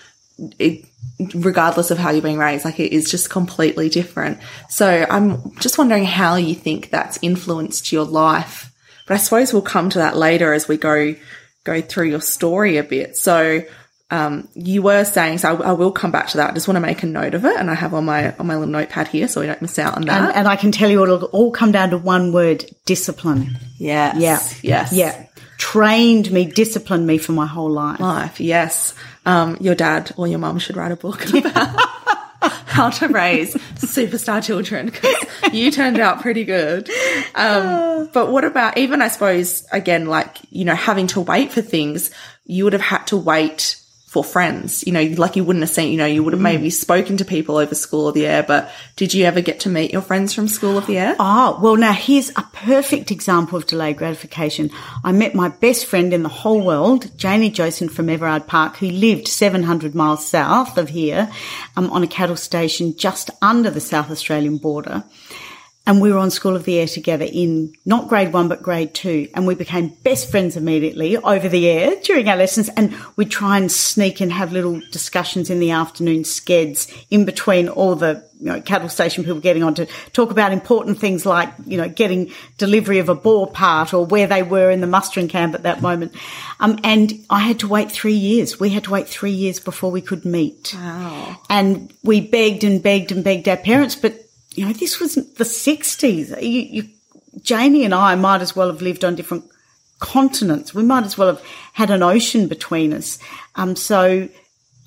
[0.60, 0.86] it,
[1.34, 4.40] regardless of how you're being raised, like it is just completely different.
[4.70, 8.71] So I'm just wondering how you think that's influenced your life.
[9.12, 11.16] But I suppose we'll come to that later as we go
[11.66, 13.18] go through your story a bit.
[13.18, 13.62] So
[14.10, 16.52] um, you were saying, so I, I, will come back to that.
[16.52, 18.48] I just want to make a note of it, and I have on my on
[18.48, 20.30] my little notepad here, so we don't miss out on that.
[20.30, 23.58] And, and I can tell you, it'll all come down to one word: discipline.
[23.78, 24.16] Yes.
[24.16, 24.40] Yeah.
[24.64, 24.94] Yes.
[24.94, 25.28] Yeah.
[25.58, 28.00] Trained me, disciplined me for my whole life.
[28.00, 28.40] Life.
[28.40, 28.94] Yes
[29.26, 32.01] um, your dad or your mum should write a book about
[32.72, 35.16] how to raise superstar children because
[35.52, 36.90] you turned out pretty good.
[37.36, 41.62] Um, but what about even, I suppose, again, like, you know, having to wait for
[41.62, 42.12] things,
[42.46, 43.81] you would have had to wait
[44.12, 44.86] for friends.
[44.86, 47.24] You know, like you wouldn't have seen, you know, you would have maybe spoken to
[47.24, 50.34] people over School of the Air, but did you ever get to meet your friends
[50.34, 51.16] from School of the Air?
[51.18, 54.70] Oh, well, now here's a perfect example of delayed gratification.
[55.06, 58.88] I met my best friend in the whole world, Janie Josen from Everard Park, who
[58.88, 61.32] lived 700 miles south of here
[61.78, 65.06] um, on a cattle station just under the South Australian border.
[65.88, 68.94] And we were on School of the Air together in not grade one, but grade
[68.94, 69.28] two.
[69.34, 72.70] And we became best friends immediately over the air during our lessons.
[72.70, 77.68] And we'd try and sneak and have little discussions in the afternoon skeds in between
[77.68, 81.50] all the you know, cattle station people getting on to talk about important things like,
[81.66, 85.28] you know, getting delivery of a bore part or where they were in the mustering
[85.28, 86.14] camp at that moment.
[86.60, 88.60] Um, and I had to wait three years.
[88.60, 90.74] We had to wait three years before we could meet.
[90.76, 91.40] Wow.
[91.50, 94.21] And we begged and begged and begged our parents, but
[94.56, 96.42] you know, this was the 60s.
[96.42, 96.90] You, you,
[97.42, 99.46] Janie and I might as well have lived on different
[100.00, 100.74] continents.
[100.74, 103.20] We might as well have had an ocean between us.
[103.56, 104.28] Um, so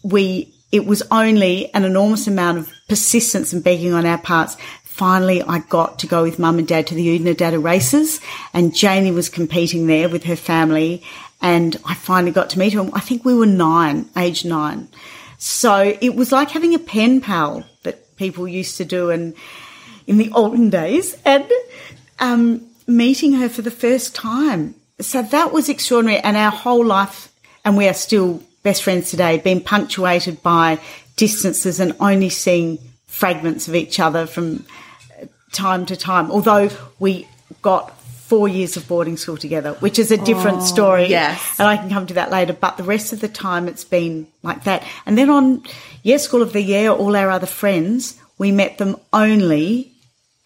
[0.03, 4.57] we, it was only an enormous amount of persistence and begging on our parts.
[4.83, 8.21] Finally, I got to go with mum and dad to the Oodnadatta races
[8.53, 11.03] and Janie was competing there with her family
[11.41, 12.89] and I finally got to meet her.
[12.93, 14.89] I think we were nine, age nine.
[15.39, 17.65] So it was like having a pen pal
[18.17, 19.35] people used to do and
[20.07, 21.51] in the olden days and
[22.19, 26.21] um, meeting her for the first time so that was extraordinary.
[26.21, 27.33] And our whole life,
[27.65, 30.81] and we are still best friends today, been punctuated by
[31.17, 34.65] distances and only seeing fragments of each other from
[35.53, 36.31] time to time.
[36.31, 37.29] Although we
[37.63, 37.94] got
[38.27, 41.07] four years of boarding school together, which is a different Oh, story.
[41.09, 41.57] yes.
[41.59, 42.55] And I can come to that later.
[42.55, 44.83] But the rest of the time it's been like that.
[45.05, 45.63] And then on
[46.03, 49.93] Yes School of the Air, all our other friends, we met them only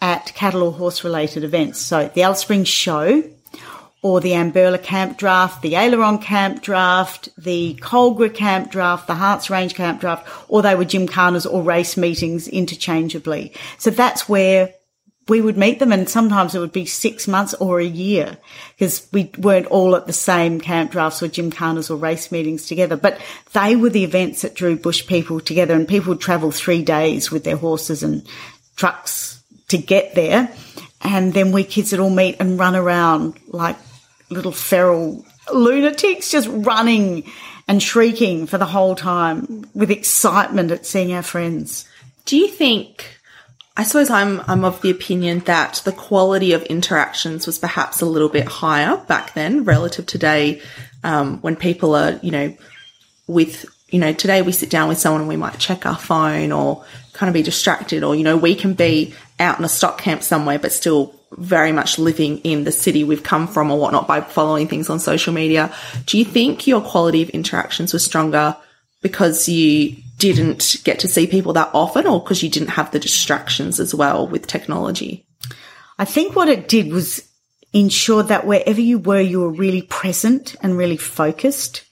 [0.00, 1.78] at cattle or horse related events.
[1.80, 3.22] So the Alice Springs show
[4.02, 9.50] or the Amburla camp draft, the Aileron camp draft, the Colgra camp draft, the Harts
[9.50, 13.52] Range camp draft, or they were Jim gymkhanas or race meetings interchangeably.
[13.78, 14.72] So that's where
[15.28, 18.36] we would meet them and sometimes it would be six months or a year
[18.76, 22.96] because we weren't all at the same camp drafts or gymkhanas or race meetings together.
[22.96, 23.20] But
[23.52, 27.30] they were the events that drew bush people together and people would travel three days
[27.30, 28.26] with their horses and
[28.76, 30.50] trucks to get there.
[31.02, 33.76] And then we kids would all meet and run around like
[34.30, 37.30] little feral lunatics just running
[37.66, 41.86] and shrieking for the whole time with excitement at seeing our friends.
[42.24, 43.17] Do you think?
[43.78, 48.06] I suppose I'm I'm of the opinion that the quality of interactions was perhaps a
[48.06, 50.60] little bit higher back then relative to today,
[51.04, 52.56] um, when people are you know
[53.28, 56.50] with you know today we sit down with someone and we might check our phone
[56.50, 59.98] or kind of be distracted or you know we can be out in a stock
[59.98, 64.08] camp somewhere but still very much living in the city we've come from or whatnot
[64.08, 65.72] by following things on social media.
[66.06, 68.56] Do you think your quality of interactions was stronger
[69.02, 72.98] because you didn't get to see people that often or because you didn't have the
[72.98, 75.26] distractions as well with technology?
[75.98, 77.28] I think what it did was
[77.72, 81.85] ensure that wherever you were, you were really present and really focused.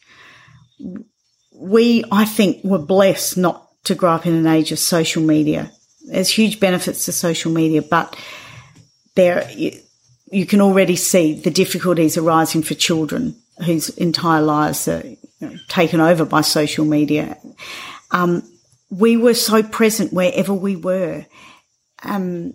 [1.54, 5.70] We, I think, were blessed not to grow up in an age of social media.
[6.06, 8.16] There's huge benefits to social media, but
[9.14, 15.16] there, you, can already see the difficulties arising for children whose entire lives are you
[15.40, 17.38] know, taken over by social media.
[18.10, 18.42] Um,
[18.90, 21.26] we were so present wherever we were.
[22.02, 22.54] Um,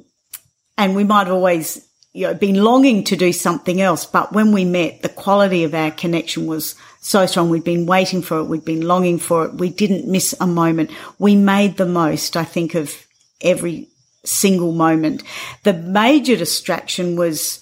[0.78, 4.06] and we might have always you know, been longing to do something else.
[4.06, 7.50] But when we met, the quality of our connection was so strong.
[7.50, 8.46] We'd been waiting for it.
[8.46, 9.54] We'd been longing for it.
[9.54, 10.92] We didn't miss a moment.
[11.20, 13.08] We made the most, I think, of
[13.42, 13.88] every
[14.24, 15.24] single moment.
[15.64, 17.60] The major distraction was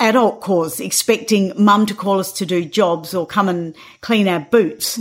[0.00, 4.40] adult cause, expecting mum to call us to do jobs or come and clean our
[4.40, 5.00] boots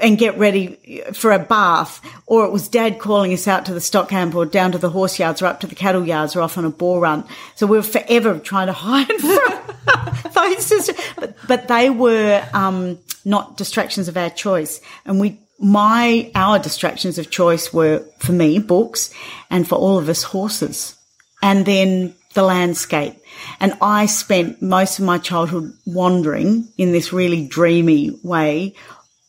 [0.00, 2.00] and get ready for a bath.
[2.26, 4.90] Or it was dad calling us out to the stock camp or down to the
[4.90, 7.24] horse yards or up to the cattle yards or off on a bore run.
[7.54, 12.98] So we were forever trying to hide from those, dis- but, but they were, um,
[13.24, 14.80] not distractions of our choice.
[15.06, 19.14] And we, my, our distractions of choice were for me, books
[19.48, 20.96] and for all of us, horses
[21.44, 23.14] and then the landscape.
[23.60, 28.74] And I spent most of my childhood wandering in this really dreamy way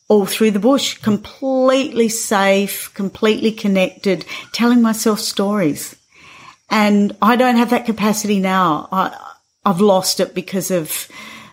[0.08, 5.96] all through the bush, completely safe, completely connected, telling myself stories.
[6.70, 8.88] And I don't have that capacity now.
[8.92, 9.16] I,
[9.64, 11.08] I've lost it because of,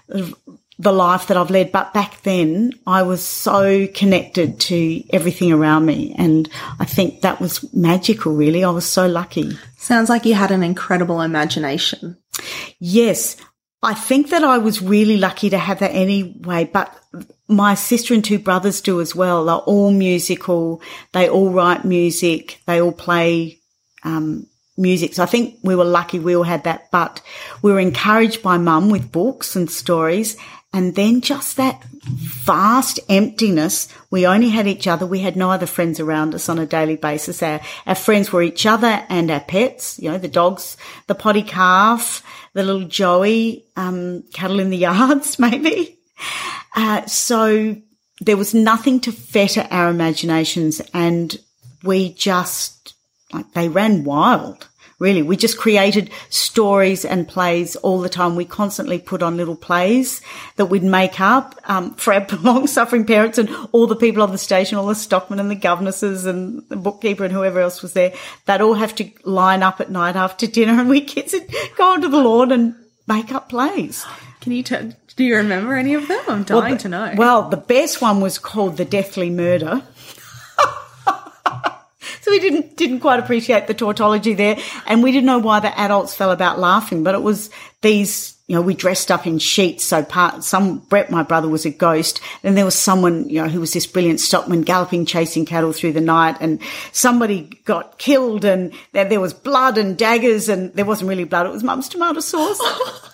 [0.10, 0.36] of
[0.78, 1.72] the life that I've led.
[1.72, 6.16] But back then I was so connected to everything around me.
[6.18, 8.64] And I think that was magical, really.
[8.64, 9.58] I was so lucky.
[9.84, 12.16] Sounds like you had an incredible imagination.
[12.80, 13.36] Yes.
[13.82, 16.98] I think that I was really lucky to have that anyway, but
[17.50, 19.44] my sister and two brothers do as well.
[19.44, 20.82] They're all musical.
[21.12, 22.62] They all write music.
[22.66, 23.60] They all play,
[24.06, 25.16] um, music.
[25.16, 27.22] So I think we were lucky we all had that, but
[27.62, 30.38] we were encouraged by mum with books and stories.
[30.74, 33.88] And then just that vast emptiness.
[34.10, 35.06] We only had each other.
[35.06, 37.44] We had no other friends around us on a daily basis.
[37.44, 40.76] Our, our friends were each other and our pets, you know, the dogs,
[41.08, 46.00] the poddy calf, the little Joey, um, cattle in the yards, maybe.
[46.76, 47.78] Uh, so
[48.20, 51.38] there was nothing to fetter our imaginations and
[51.84, 52.96] we just,
[53.32, 54.68] like, they ran wild.
[55.00, 58.36] Really, we just created stories and plays all the time.
[58.36, 60.22] We constantly put on little plays
[60.56, 64.38] that we'd make up um, for our long-suffering parents and all the people on the
[64.38, 68.14] station, all the stockmen and the governesses and the bookkeeper and whoever else was there.
[68.46, 71.94] They'd all have to line up at night after dinner, and we kids would go
[71.94, 72.76] onto the lawn and
[73.08, 74.06] make up plays.
[74.42, 76.24] Can you t- do you remember any of them?
[76.28, 77.14] I'm dying Well, to know.
[77.16, 79.84] Well, the best one was called the Deathly Murder.
[82.22, 85.78] So we didn't didn't quite appreciate the tautology there, and we didn't know why the
[85.80, 87.04] adults fell about laughing.
[87.04, 87.50] But it was
[87.82, 88.32] these.
[88.46, 89.86] You know, we dressed up in sheets.
[89.86, 92.20] So part, some, Brett, my brother, was a ghost.
[92.42, 95.94] Then there was someone, you know, who was this brilliant stockman galloping, chasing cattle through
[95.94, 96.36] the night.
[96.42, 96.62] And
[96.92, 101.46] somebody got killed and there, there was blood and daggers and there wasn't really blood.
[101.46, 102.60] It was mum's tomato sauce.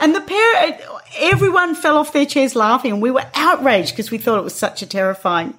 [0.00, 0.78] And the pair,
[1.18, 4.54] everyone fell off their chairs laughing, and we were outraged because we thought it was
[4.54, 5.54] such a terrifying,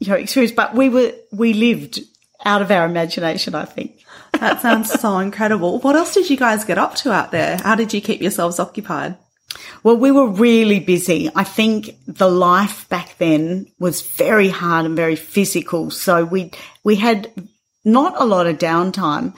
[0.00, 0.52] you know, experience.
[0.52, 2.00] But we were, we lived
[2.44, 4.02] out of our imagination, I think.
[4.32, 5.78] That sounds so incredible.
[5.80, 7.58] What else did you guys get up to out there?
[7.58, 9.16] How did you keep yourselves occupied?
[9.82, 11.30] Well, we were really busy.
[11.34, 15.90] I think the life back then was very hard and very physical.
[15.90, 16.52] So we,
[16.84, 17.30] we had
[17.84, 19.34] not a lot of downtime.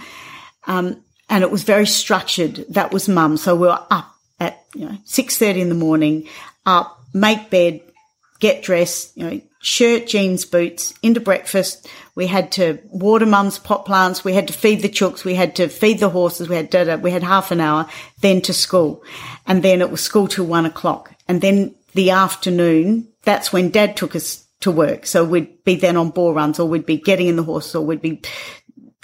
[0.66, 2.64] Um, and it was very structured.
[2.70, 3.36] That was mum.
[3.36, 6.28] So we were up at, you know, 6.30 in the morning,
[6.66, 7.80] up, make bed,
[8.38, 11.88] get dressed, you know, shirt, jeans, boots, into breakfast.
[12.16, 14.24] We had to water mum's pot plants.
[14.24, 15.24] We had to feed the chooks.
[15.24, 16.48] We had to feed the horses.
[16.48, 17.88] We had da, da, we had half an hour,
[18.20, 19.02] then to school.
[19.46, 21.14] And then it was school till one o'clock.
[21.28, 25.06] And then the afternoon, that's when dad took us to work.
[25.06, 27.86] So we'd be then on bore runs or we'd be getting in the horse or
[27.86, 28.20] we'd be,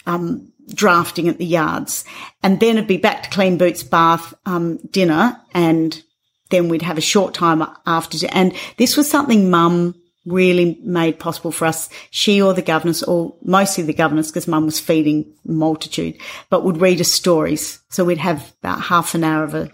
[0.07, 2.05] um, drafting at the yards.
[2.43, 6.03] And then it'd be back to clean boots, bath, um, dinner and
[6.51, 8.27] then we'd have a short time after.
[8.33, 9.95] And this was something mum
[10.29, 11.89] really made possible for us.
[12.11, 16.19] She or the governess, or mostly the governess, because mum was feeding multitude,
[16.51, 17.81] but would read us stories.
[17.89, 19.71] So we'd have about half an hour of a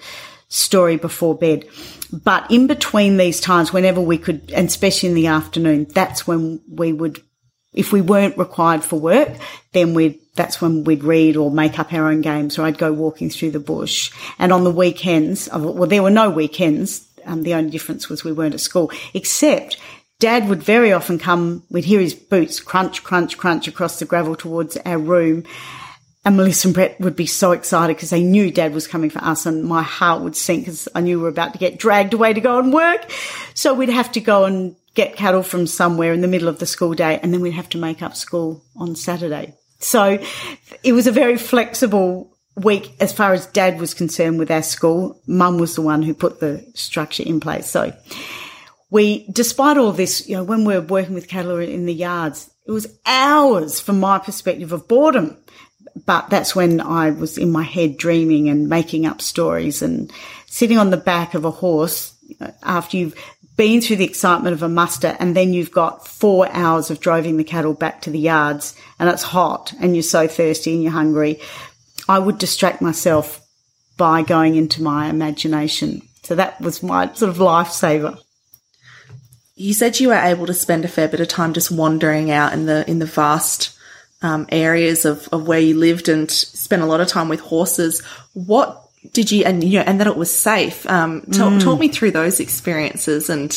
[0.49, 1.67] story before bed.
[2.13, 6.61] But in between these times, whenever we could, and especially in the afternoon, that's when
[6.69, 7.21] we would,
[7.73, 9.31] if we weren't required for work,
[9.73, 12.93] then we'd, that's when we'd read or make up our own games or I'd go
[12.93, 14.13] walking through the bush.
[14.39, 17.07] And on the weekends, well, there were no weekends.
[17.27, 19.79] Um, the only difference was we weren't at school, except
[20.21, 24.37] Dad would very often come, we'd hear his boots crunch, crunch, crunch across the gravel
[24.37, 25.45] towards our room.
[26.25, 29.23] And Melissa and Brett would be so excited because they knew Dad was coming for
[29.23, 32.15] us, and my heart would sink because I knew we were about to get dragged
[32.15, 33.11] away to go and work.
[33.53, 36.67] So we'd have to go and get cattle from somewhere in the middle of the
[36.67, 39.55] school day, and then we'd have to make up school on Saturday.
[39.81, 40.19] So
[40.83, 45.21] it was a very flexible week as far as Dad was concerned with our school.
[45.27, 47.69] Mum was the one who put the structure in place.
[47.69, 47.93] So
[48.95, 52.49] we, despite all this, you know, when we were working with cattle in the yards,
[52.65, 55.37] it was hours from my perspective of boredom.
[56.07, 60.13] But that's when I was in my head dreaming and making up stories and
[60.47, 62.15] sitting on the back of a horse
[62.63, 63.21] after you've
[63.57, 67.37] been through the excitement of a muster and then you've got four hours of driving
[67.37, 70.93] the cattle back to the yards and it's hot and you're so thirsty and you're
[70.93, 71.41] hungry.
[72.09, 73.45] I would distract myself
[73.97, 76.03] by going into my imagination.
[76.23, 78.21] So that was my sort of lifesaver
[79.57, 82.53] you said you were able to spend a fair bit of time just wandering out
[82.53, 83.77] in the in the vast
[84.23, 88.03] um, areas of, of where you lived and spent a lot of time with horses.
[88.33, 88.81] What
[89.13, 90.87] did you and you know and that it was safe?
[90.87, 91.63] Um, talk, mm.
[91.63, 93.51] talk me through those experiences and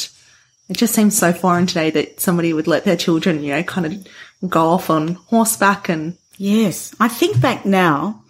[0.69, 3.86] it just seems so foreign today that somebody would let their children, you know, kind
[3.86, 6.17] of go off on horseback and.
[6.38, 6.93] Yes.
[6.99, 8.21] I think back now,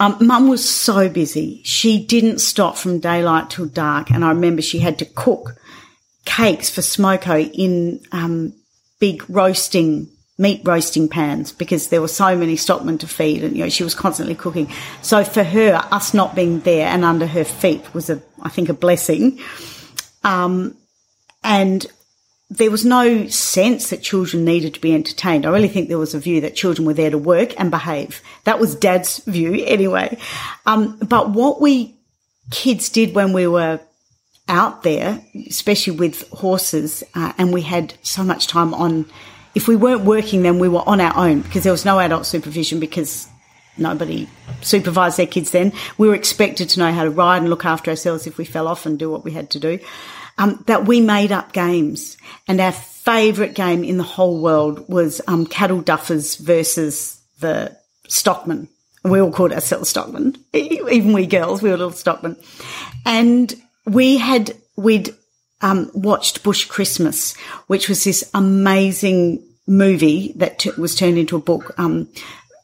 [0.00, 1.60] um, mum was so busy.
[1.64, 4.10] She didn't stop from daylight till dark.
[4.10, 5.56] And I remember she had to cook
[6.26, 8.52] cakes for smoko in um,
[9.00, 10.08] big roasting
[10.38, 13.82] meat roasting pans because there were so many stockmen to feed and you know she
[13.82, 18.10] was constantly cooking so for her us not being there and under her feet was
[18.10, 19.40] a i think a blessing
[20.24, 20.76] um,
[21.42, 21.86] and
[22.50, 25.44] there was no sense that children needed to be entertained.
[25.44, 28.22] I really think there was a view that children were there to work and behave.
[28.44, 30.18] That was dad's view anyway.
[30.64, 31.96] Um, but what we
[32.50, 33.80] kids did when we were
[34.48, 39.06] out there, especially with horses, uh, and we had so much time on.
[39.54, 42.26] If we weren't working, then we were on our own because there was no adult
[42.26, 43.26] supervision because
[43.78, 44.28] nobody
[44.60, 45.72] supervised their kids then.
[45.98, 48.68] We were expected to know how to ride and look after ourselves if we fell
[48.68, 49.78] off and do what we had to do.
[50.38, 55.22] Um, that we made up games, and our favourite game in the whole world was
[55.26, 57.74] um, cattle duffers versus the
[58.06, 58.68] stockmen.
[59.02, 61.62] We all called ourselves stockmen, even we girls.
[61.62, 62.36] We were little stockmen,
[63.06, 63.54] and
[63.86, 65.14] we had we'd
[65.62, 71.40] um, watched Bush Christmas, which was this amazing movie that t- was turned into a
[71.40, 71.74] book.
[71.78, 72.08] Um,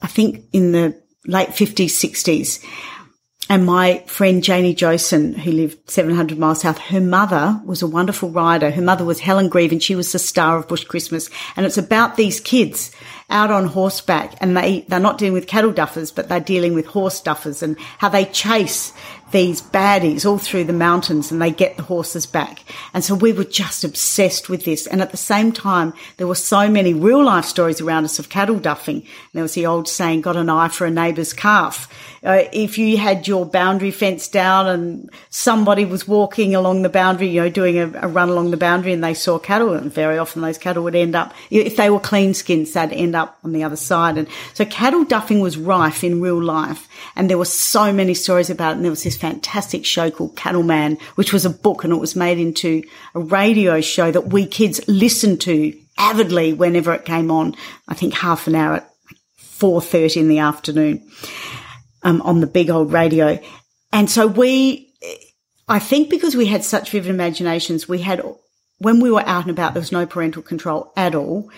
[0.03, 2.65] I think in the late 50s, 60s.
[3.49, 8.31] And my friend Janie Josen, who lived 700 miles south, her mother was a wonderful
[8.31, 8.71] rider.
[8.71, 11.29] Her mother was Helen Grieve and she was the star of Bush Christmas.
[11.57, 12.93] And it's about these kids
[13.33, 16.87] out on horseback and they, they're not dealing with cattle duffers, but they're dealing with
[16.87, 18.93] horse duffers and how they chase
[19.33, 22.63] these baddies all through the mountains and they get the horses back.
[22.93, 24.87] And so we were just obsessed with this.
[24.87, 28.29] And at the same time, there were so many real life stories around us of
[28.29, 29.01] cattle duffing.
[29.01, 31.89] And there was the old saying, got an eye for a neighbour's calf.
[32.23, 37.29] Uh, if you had your boundary fence down and somebody was walking along the boundary,
[37.29, 40.19] you know, doing a, a run along the boundary and they saw cattle, and very
[40.19, 43.53] often those cattle would end up, if they were clean skins, they'd end up on
[43.53, 44.19] the other side.
[44.19, 46.89] And so cattle duffing was rife in real life.
[47.17, 48.77] And there were so many stories about it.
[48.77, 52.17] And there was this fantastic show called Cattleman, which was a book and it was
[52.17, 52.83] made into
[53.15, 57.55] a radio show that we kids listened to avidly whenever it came on.
[57.89, 58.91] I think half an hour at
[59.39, 61.09] 4.30 in the afternoon,
[62.03, 63.39] um, on the big old radio.
[63.93, 64.93] And so we,
[65.69, 68.23] I think because we had such vivid imaginations, we had,
[68.79, 71.51] when we were out and about, there was no parental control at all.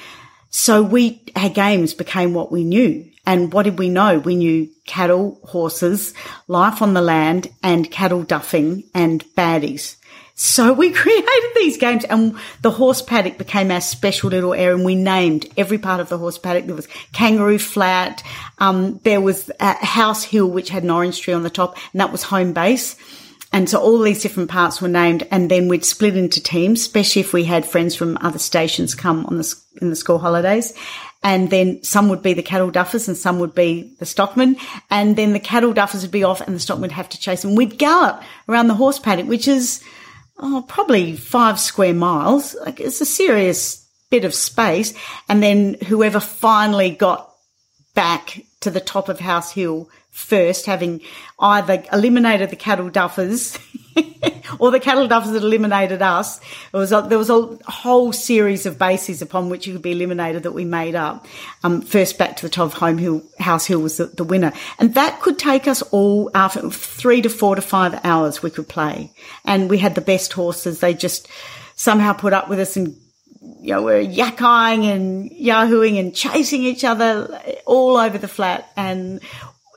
[0.56, 3.10] So we, our games became what we knew.
[3.26, 4.20] And what did we know?
[4.20, 6.14] We knew cattle, horses,
[6.46, 9.96] life on the land and cattle duffing and baddies.
[10.36, 14.84] So we created these games and the horse paddock became our special little area and
[14.84, 16.66] we named every part of the horse paddock.
[16.66, 18.22] There was Kangaroo Flat.
[18.58, 22.00] Um, there was a House Hill, which had an orange tree on the top and
[22.00, 22.94] that was home base.
[23.54, 27.20] And so all these different parts were named and then we'd split into teams, especially
[27.20, 30.74] if we had friends from other stations come on the, in the school holidays.
[31.22, 34.56] And then some would be the cattle duffers and some would be the stockmen.
[34.90, 37.42] And then the cattle duffers would be off and the stockmen would have to chase
[37.42, 37.54] them.
[37.54, 39.84] We'd gallop around the horse paddock, which is,
[40.36, 42.56] oh, probably five square miles.
[42.66, 44.94] Like it's a serious bit of space.
[45.28, 47.32] And then whoever finally got
[47.94, 51.00] back to the top of House Hill first, having
[51.40, 53.58] either eliminated the cattle duffers
[54.60, 56.38] or the cattle duffers that eliminated us.
[56.38, 59.90] It was a, there was a whole series of bases upon which you could be
[59.90, 61.26] eliminated that we made up.
[61.64, 64.52] Um, first back to the top of Home Hill, House Hill was the, the winner,
[64.78, 68.40] and that could take us all after three to four to five hours.
[68.40, 69.10] We could play,
[69.44, 70.78] and we had the best horses.
[70.78, 71.26] They just
[71.74, 72.96] somehow put up with us and
[73.60, 78.70] you know, we're yakking and yahooing and chasing each other all over the flat.
[78.76, 79.20] And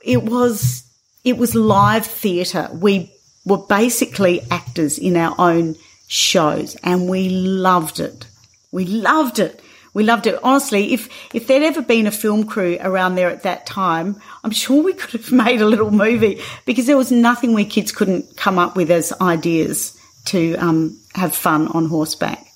[0.08, 0.84] it was,
[1.22, 2.70] it was live theatre.
[2.72, 3.12] We
[3.44, 8.26] were basically actors in our own shows and we loved it.
[8.72, 9.60] We loved it.
[9.92, 10.38] We loved it.
[10.42, 14.50] Honestly, if, if there'd ever been a film crew around there at that time, I'm
[14.50, 18.36] sure we could have made a little movie because there was nothing we kids couldn't
[18.36, 19.94] come up with as ideas
[20.26, 22.46] to um, have fun on horseback.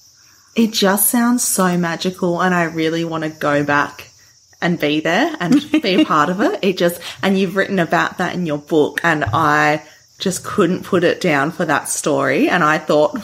[0.57, 4.09] It just sounds so magical and I really want to go back
[4.63, 6.61] and be there and be a part of it.
[6.63, 9.83] It just, and you've written about that in your book and I
[10.19, 12.49] just couldn't put it down for that story.
[12.49, 13.19] And I thought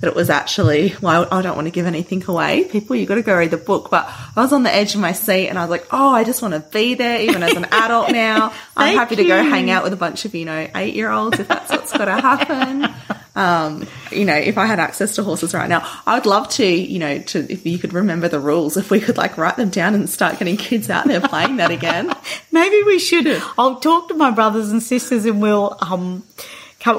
[0.00, 2.64] that it was actually, well, I don't want to give anything away.
[2.64, 3.90] People, you got to go read the book.
[3.90, 6.24] But I was on the edge of my seat and I was like, oh, I
[6.24, 8.52] just want to be there even as an adult now.
[8.76, 11.38] I'm happy to go hang out with a bunch of, you know, eight year olds
[11.38, 12.92] if that's what's got to happen.
[13.34, 16.66] Um, you know, if I had access to horses right now, I would love to,
[16.66, 19.70] you know, to if you could remember the rules, if we could like write them
[19.70, 22.12] down and start getting kids out there playing that again.
[22.52, 23.26] Maybe we should.
[23.56, 26.24] I'll talk to my brothers and sisters and we'll um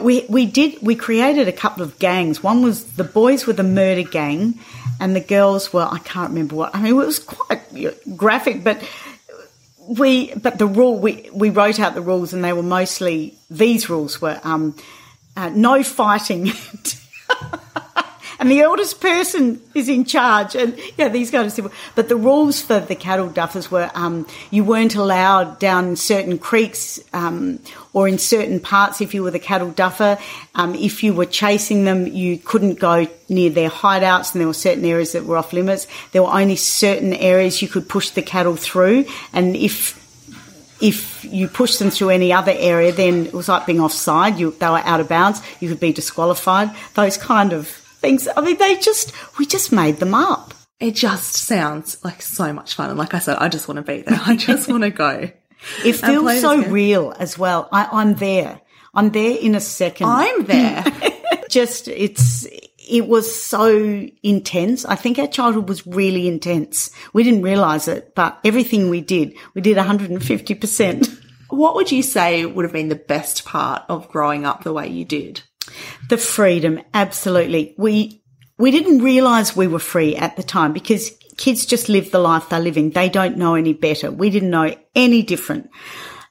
[0.02, 2.42] we we did we created a couple of gangs.
[2.42, 4.60] One was the boys were the murder gang,
[5.00, 6.76] and the girls were I can't remember what.
[6.76, 7.62] I mean, it was quite
[8.16, 8.82] graphic, but
[9.88, 13.90] we but the rule we we wrote out the rules, and they were mostly these
[13.90, 14.76] rules were um
[15.36, 16.52] uh, no fighting.
[18.40, 20.56] and the eldest person is in charge.
[20.56, 21.74] And yeah, these kind of simple.
[21.96, 27.00] But the rules for the cattle duffers were um, you weren't allowed down certain creeks
[27.14, 27.60] um,
[27.94, 30.18] or in certain parts if you were the cattle duffer.
[30.56, 34.54] Um, if you were chasing them, you couldn't go near their hideouts, and there were
[34.54, 35.88] certain areas that were off limits.
[36.12, 40.03] There were only certain areas you could push the cattle through, and if
[40.84, 44.38] if you push them through any other area, then it was like being offside.
[44.38, 45.42] You, they were out of bounds.
[45.62, 46.72] You could be disqualified.
[46.94, 48.28] Those kind of things.
[48.36, 50.54] I mean, they just, we just made them up.
[50.82, 52.90] It just sounds like so much fun.
[52.90, 54.20] And like I said, I just want to be there.
[54.26, 55.32] I just want to go.
[55.86, 57.70] It feels so real as well.
[57.72, 58.60] I, I'm there.
[58.94, 60.08] I'm there in a second.
[60.10, 60.84] I'm there.
[61.50, 62.46] just, it's,
[62.88, 64.86] it was so intense.
[64.86, 66.92] I think our childhood was really intense.
[67.14, 71.20] We didn't realize it, but everything we did, we did 150%.
[71.50, 74.88] What would you say would have been the best part of growing up the way
[74.88, 75.42] you did?
[76.10, 77.76] The freedom, absolutely.
[77.78, 78.24] We,
[78.58, 82.50] we didn't realize we were free at the time because kids just live the life
[82.50, 82.90] they're living.
[82.90, 84.12] They don't know any better.
[84.12, 85.70] We didn't know any different.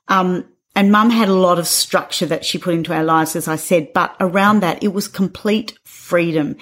[0.09, 3.47] Um, and mum had a lot of structure that she put into our lives, as
[3.47, 6.57] I said, but around that, it was complete freedom.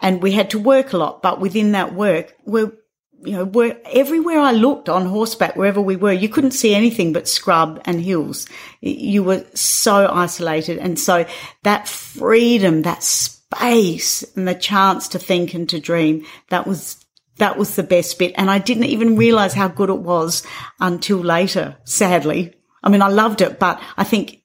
[0.00, 2.72] And we had to work a lot, but within that work, we're,
[3.20, 7.12] you know, we're, everywhere I looked on horseback, wherever we were, you couldn't see anything
[7.12, 8.46] but scrub and hills.
[8.80, 10.78] You were so isolated.
[10.78, 11.26] And so
[11.62, 16.96] that freedom, that space and the chance to think and to dream, that was
[17.38, 18.32] that was the best bit.
[18.38, 20.42] And I didn't even realize how good it was
[20.80, 22.54] until later, sadly.
[22.82, 24.40] I mean, I loved it, but I think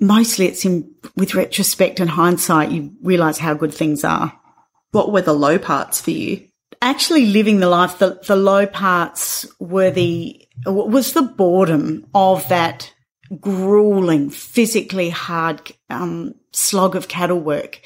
[0.00, 4.38] mostly it's in with retrospect and hindsight you realize how good things are
[4.92, 6.46] what were the low parts for you
[6.82, 12.92] actually living the life, the, the low parts were the, was the boredom of that
[13.40, 17.80] grueling, physically hard, um, slog of cattle work.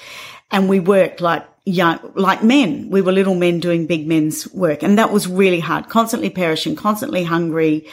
[0.50, 2.90] And we worked like young, like men.
[2.90, 4.82] We were little men doing big men's work.
[4.82, 7.88] And that was really hard, constantly perishing, constantly hungry,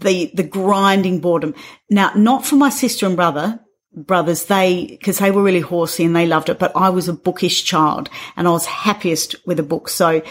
[0.00, 1.54] the, the grinding boredom.
[1.88, 3.60] Now, not for my sister and brother,
[3.94, 7.12] brothers, they, because they were really horsey and they loved it, but I was a
[7.12, 9.88] bookish child and I was happiest with a book.
[9.88, 10.22] So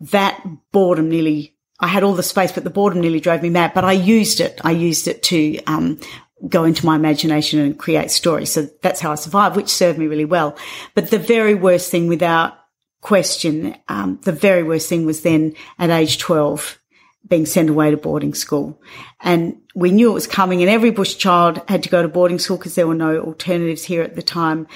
[0.00, 3.72] that boredom nearly, I had all the space, but the boredom nearly drove me mad,
[3.74, 4.60] but I used it.
[4.64, 5.98] I used it to, um,
[6.46, 8.52] go into my imagination and create stories.
[8.52, 10.56] So that's how I survived, which served me really well.
[10.94, 12.54] But the very worst thing without
[13.00, 16.78] question, um, the very worst thing was then at age 12,
[17.26, 18.80] being sent away to boarding school.
[19.20, 22.38] And we knew it was coming and every bush child had to go to boarding
[22.38, 24.66] school because there were no alternatives here at the time.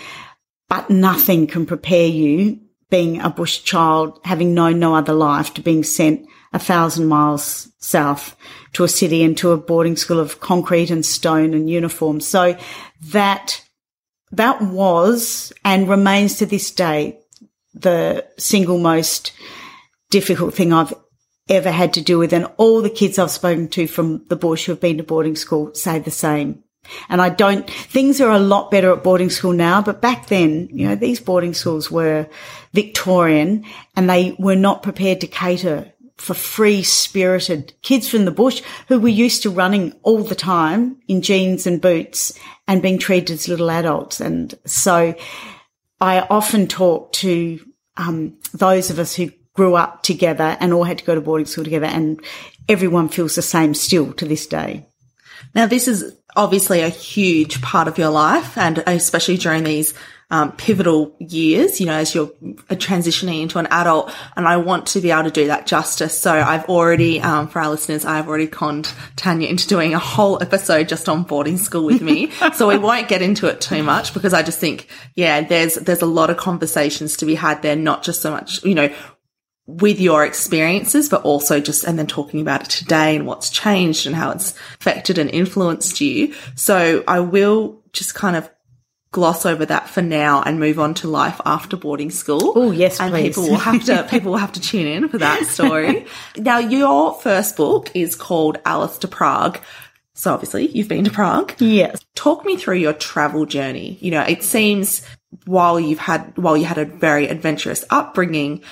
[0.69, 5.63] But nothing can prepare you being a bush child, having known no other life to
[5.63, 8.37] being sent a thousand miles south
[8.75, 12.21] to a city and to a boarding school of concrete and stone and uniform.
[12.21, 12.57] So
[13.09, 13.65] that,
[14.33, 17.19] that was and remains to this day
[17.75, 19.33] the single most
[20.11, 20.93] difficult thing I've
[21.49, 22.33] ever had to do with.
[22.33, 25.37] And all the kids I've spoken to from the bush who have been to boarding
[25.37, 26.63] school say the same.
[27.09, 30.69] And I don't, things are a lot better at boarding school now, but back then,
[30.73, 32.29] you know, these boarding schools were
[32.73, 33.65] Victorian
[33.95, 38.99] and they were not prepared to cater for free spirited kids from the bush who
[39.01, 42.39] were used to running all the time in jeans and boots
[42.69, 44.21] and being treated as little adults.
[44.21, 45.15] And so
[46.01, 47.61] I often talk to
[47.97, 51.47] um, those of us who grew up together and all had to go to boarding
[51.47, 52.21] school together and
[52.69, 54.87] everyone feels the same still to this day.
[55.55, 59.93] Now, this is obviously a huge part of your life and especially during these
[60.33, 62.29] um, pivotal years, you know, as you're
[62.71, 64.11] transitioning into an adult.
[64.35, 66.19] And I want to be able to do that justice.
[66.19, 70.43] So I've already, um, for our listeners, I've already conned Tanya into doing a whole
[70.43, 72.31] episode just on boarding school with me.
[72.55, 76.01] so we won't get into it too much because I just think, yeah, there's, there's
[76.01, 78.91] a lot of conversations to be had there, not just so much, you know,
[79.67, 84.07] with your experiences, but also just, and then talking about it today and what's changed
[84.07, 86.35] and how it's affected and influenced you.
[86.57, 88.51] So I will just kind of
[89.13, 92.53] gloss over that for now and move on to life after boarding school.
[92.57, 93.29] Oh yes, and please.
[93.29, 96.07] people will have to people will have to tune in for that story.
[96.37, 99.61] now, your first book is called Alice to Prague.
[100.15, 101.55] So obviously, you've been to Prague.
[101.59, 102.01] Yes.
[102.15, 103.99] Talk me through your travel journey.
[104.01, 105.07] You know, it seems
[105.45, 108.63] while you've had while you had a very adventurous upbringing,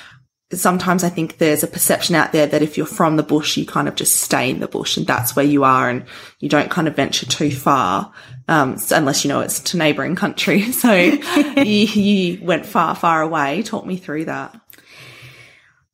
[0.53, 3.65] sometimes I think there's a perception out there that if you're from the bush, you
[3.65, 6.05] kind of just stay in the bush and that's where you are and
[6.41, 8.13] you don't kind of venture too far.
[8.49, 10.63] Um, unless you know it's to neighboring country.
[10.73, 13.63] So you, you went far, far away.
[13.63, 14.59] Talk me through that.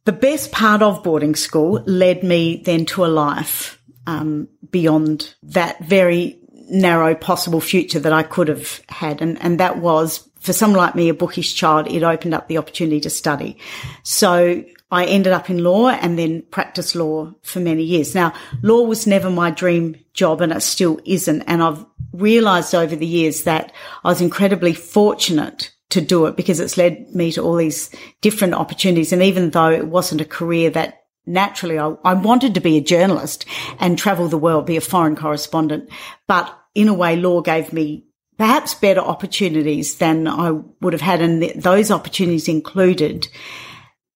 [0.05, 5.85] The best part of boarding school led me then to a life um, beyond that
[5.85, 6.39] very
[6.69, 9.21] narrow possible future that I could have had.
[9.21, 12.57] And, and that was for someone like me, a bookish child, it opened up the
[12.57, 13.59] opportunity to study.
[14.05, 18.15] So I ended up in law and then practiced law for many years.
[18.15, 18.33] Now,
[18.63, 21.43] law was never my dream job and it still isn't.
[21.43, 23.73] And I've realized over the years that
[24.05, 27.91] I was incredibly fortunate to do it because it's led me to all these
[28.21, 29.13] different opportunities.
[29.13, 32.81] And even though it wasn't a career that naturally I, I wanted to be a
[32.81, 33.47] journalist
[33.81, 35.91] and travel the world, be a foreign correspondent,
[36.29, 38.05] but in a way, law gave me
[38.39, 41.21] perhaps better opportunities than I would have had.
[41.21, 43.29] And th- those opportunities included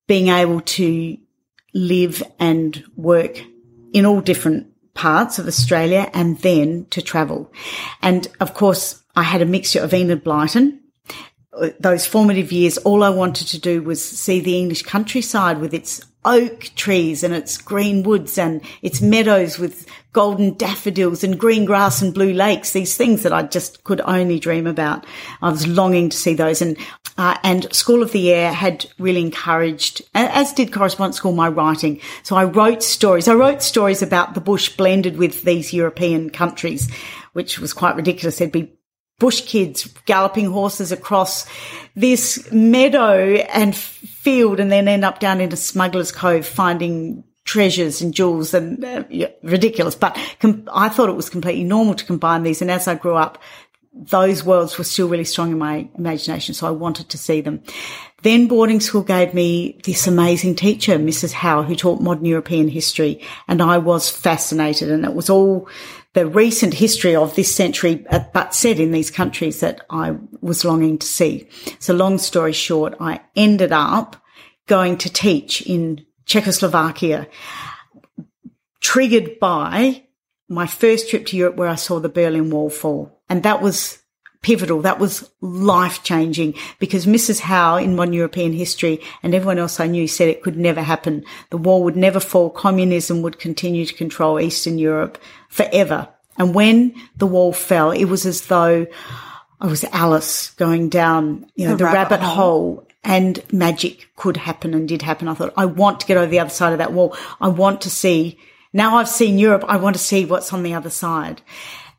[0.07, 1.17] being able to
[1.73, 3.43] live and work
[3.93, 7.53] in all different parts of Australia and then to travel.
[8.03, 10.81] And of course, I had a mixture of Enid Blyton.
[11.53, 15.75] Uh, those formative years, all I wanted to do was see the English countryside with
[15.75, 21.65] its oak trees and its green woods and its meadows with golden daffodils and green
[21.65, 25.07] grass and blue lakes, these things that I just could only dream about.
[25.41, 26.77] I was longing to see those and,
[27.17, 32.01] uh, and School of the Air had really encouraged, as did Correspondence School, my writing.
[32.23, 33.29] So I wrote stories.
[33.29, 36.91] I wrote stories about the bush blended with these European countries,
[37.33, 38.39] which was quite ridiculous.
[38.39, 38.73] There'd be
[39.21, 41.47] bush kids galloping horses across
[41.95, 48.01] this meadow and field and then end up down in a Smuggler's Cove finding treasures
[48.01, 49.95] and jewels and uh, yeah, ridiculous.
[49.95, 52.61] But com- I thought it was completely normal to combine these.
[52.61, 53.39] And as I grew up,
[53.93, 56.55] those worlds were still really strong in my imagination.
[56.55, 57.63] So I wanted to see them.
[58.23, 61.33] Then boarding school gave me this amazing teacher, Mrs.
[61.33, 63.21] Howe, who taught modern European history.
[63.49, 65.69] And I was fascinated and it was all
[66.13, 70.65] the recent history of this century, uh, but set in these countries that I was
[70.65, 71.49] longing to see.
[71.79, 74.17] So long story short, I ended up
[74.67, 77.29] going to teach in Czechoslovakia,
[78.81, 80.05] triggered by
[80.49, 83.23] my first trip to Europe where I saw the Berlin Wall fall.
[83.29, 84.00] And that was
[84.43, 84.81] pivotal.
[84.83, 87.41] That was life changing because Mrs.
[87.41, 91.25] Howe in modern European history and everyone else I knew said it could never happen.
[91.51, 92.51] The wall would never fall.
[92.51, 95.19] Communism would continue to control Eastern Europe
[95.49, 96.09] forever.
[96.39, 98.87] And when the wall fell, it was as though
[99.61, 102.35] I was Alice going down, you know, the, the rabbit, rabbit hole.
[102.35, 105.29] hole and magic could happen and did happen.
[105.29, 107.17] I thought, I want to get over the other side of that wall.
[107.41, 108.39] I want to see,
[108.73, 111.43] now I've seen Europe, I want to see what's on the other side.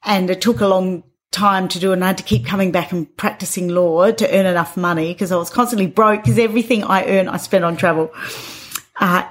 [0.04, 2.72] And it took a long time to do it and I had to keep coming
[2.72, 6.84] back and practicing law to earn enough money because I was constantly broke because everything
[6.84, 8.12] I earned I spent on travel.
[9.00, 9.24] Uh,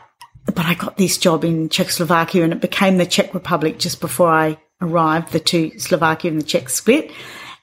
[0.46, 4.30] but I got this job in Czechoslovakia and it became the Czech Republic just before
[4.30, 5.32] I arrived.
[5.32, 7.12] The two Slovakia and the Czech split.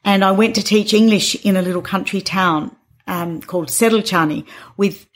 [0.05, 2.75] And I went to teach English in a little country town
[3.07, 4.45] um, called Sedlčany
[4.77, 5.07] with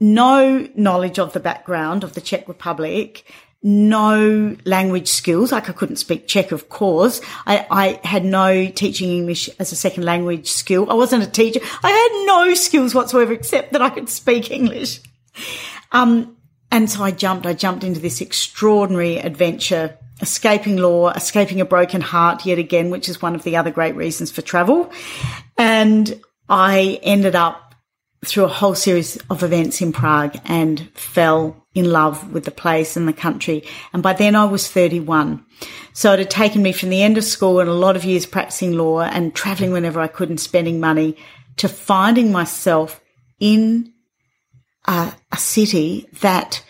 [0.00, 3.24] no knowledge of the background of the Czech Republic,
[3.62, 5.52] no language skills.
[5.52, 7.20] Like I couldn't speak Czech, of course.
[7.46, 10.90] I, I, had no teaching English as a second language skill.
[10.90, 11.60] I wasn't a teacher.
[11.82, 15.00] I had no skills whatsoever except that I could speak English.
[15.92, 16.36] Um,
[16.70, 22.00] and so I jumped, I jumped into this extraordinary adventure, escaping law, escaping a broken
[22.00, 24.92] heart yet again, which is one of the other great reasons for travel.
[25.56, 27.67] And I ended up
[28.24, 32.96] through a whole series of events in Prague and fell in love with the place
[32.96, 33.62] and the country.
[33.92, 35.44] And by then I was 31.
[35.92, 38.26] So it had taken me from the end of school and a lot of years
[38.26, 41.16] practicing law and traveling whenever I could and spending money
[41.58, 43.00] to finding myself
[43.38, 43.92] in
[44.86, 46.64] a, a city that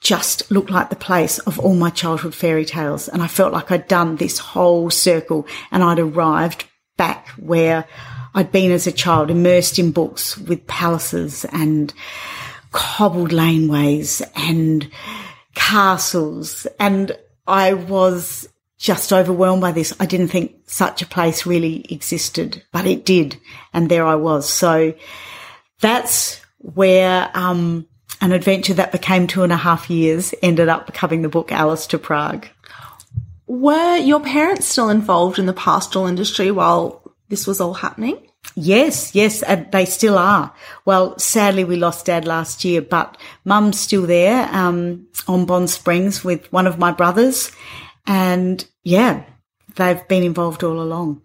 [0.00, 3.08] just looked like the place of all my childhood fairy tales.
[3.08, 6.64] And I felt like I'd done this whole circle and I'd arrived
[6.96, 7.86] back where
[8.36, 11.92] I'd been as a child, immersed in books with palaces and
[12.70, 14.90] cobbled laneways and
[15.54, 16.66] castles.
[16.78, 17.16] And
[17.46, 18.46] I was
[18.78, 19.94] just overwhelmed by this.
[19.98, 23.40] I didn't think such a place really existed, but it did.
[23.72, 24.46] And there I was.
[24.46, 24.92] So
[25.80, 27.86] that's where, um,
[28.20, 31.86] an adventure that became two and a half years ended up becoming the book Alice
[31.88, 32.48] to Prague.
[33.46, 38.26] Were your parents still involved in the pastoral industry while this was all happening?
[38.54, 40.54] Yes, yes, they still are.
[40.84, 46.24] Well, sadly, we lost dad last year, but mum's still there um, on Bond Springs
[46.24, 47.50] with one of my brothers.
[48.06, 49.24] And yeah,
[49.74, 51.22] they've been involved all along.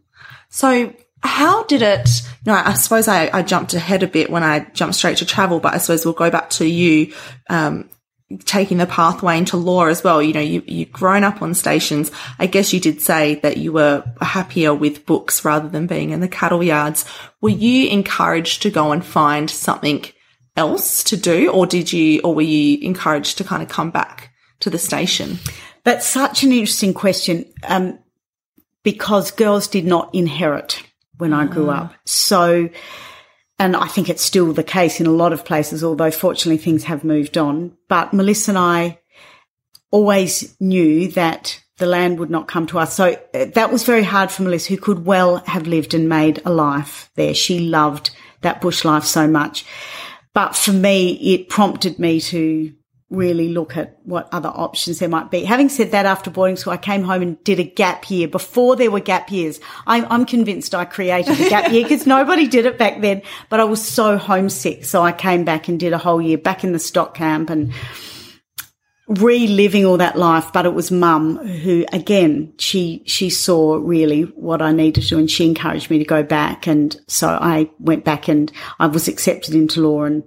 [0.49, 0.93] So,
[1.23, 2.09] how did it?
[2.45, 5.25] You know, I suppose I, I jumped ahead a bit when I jumped straight to
[5.25, 7.13] travel, but I suppose we'll go back to you
[7.49, 7.89] um,
[8.39, 10.21] taking the pathway into law as well.
[10.21, 12.11] You know, you, you've grown up on stations.
[12.39, 16.19] I guess you did say that you were happier with books rather than being in
[16.19, 17.05] the cattle yards.
[17.41, 20.05] Were you encouraged to go and find something
[20.55, 24.31] else to do or did you, or were you encouraged to kind of come back
[24.59, 25.39] to the station?
[25.83, 27.45] That's such an interesting question.
[27.63, 27.99] Um,
[28.83, 30.83] because girls did not inherit
[31.17, 31.85] when I grew ah.
[31.85, 31.93] up.
[32.05, 32.69] So,
[33.61, 36.85] and I think it's still the case in a lot of places, although fortunately things
[36.85, 37.77] have moved on.
[37.87, 38.99] But Melissa and I
[39.91, 42.95] always knew that the land would not come to us.
[42.95, 46.41] So uh, that was very hard for Melissa, who could well have lived and made
[46.43, 47.35] a life there.
[47.35, 48.09] She loved
[48.41, 49.63] that bush life so much.
[50.33, 52.73] But for me, it prompted me to
[53.11, 55.43] really look at what other options there might be.
[55.43, 58.75] Having said that, after boarding school, I came home and did a gap year before
[58.75, 59.59] there were gap years.
[59.85, 63.59] I'm, I'm convinced I created a gap year because nobody did it back then, but
[63.59, 64.85] I was so homesick.
[64.85, 67.73] So I came back and did a whole year back in the stock camp and
[69.07, 70.53] reliving all that life.
[70.53, 75.29] But it was mum who, again, she, she saw really what I needed to and
[75.29, 76.65] she encouraged me to go back.
[76.65, 78.49] And so I went back and
[78.79, 80.23] I was accepted into law and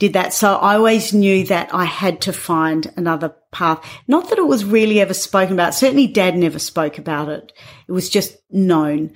[0.00, 0.32] did that.
[0.32, 3.84] So I always knew that I had to find another path.
[4.08, 5.74] Not that it was really ever spoken about.
[5.74, 7.52] Certainly dad never spoke about it.
[7.86, 9.12] It was just known.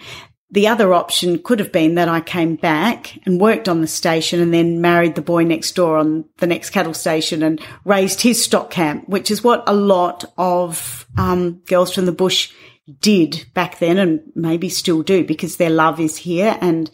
[0.51, 4.41] The other option could have been that I came back and worked on the station
[4.41, 8.45] and then married the boy next door on the next cattle station and raised his
[8.45, 12.53] stock camp, which is what a lot of um, girls from the bush
[13.01, 16.91] did back then and maybe still do because their love is here and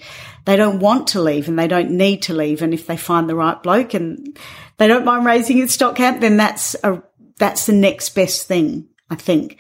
[0.51, 2.61] they don't want to leave and they don't need to leave.
[2.61, 4.36] And if they find the right bloke and
[4.78, 7.01] they don't mind raising at stock camp, then that's a,
[7.38, 9.59] that's the next best thing, I think.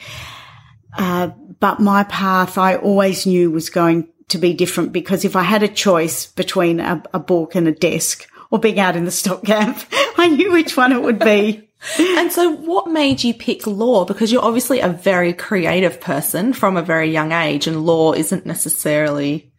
[0.98, 1.28] Uh,
[1.60, 5.62] but my path I always knew was going to be different because if I had
[5.62, 9.44] a choice between a, a book and a desk or being out in the stock
[9.44, 9.78] camp,
[10.18, 14.04] I knew which one it would be and so what made you pick law?
[14.04, 18.44] Because you're obviously a very creative person from a very young age and law isn't
[18.44, 19.49] necessarily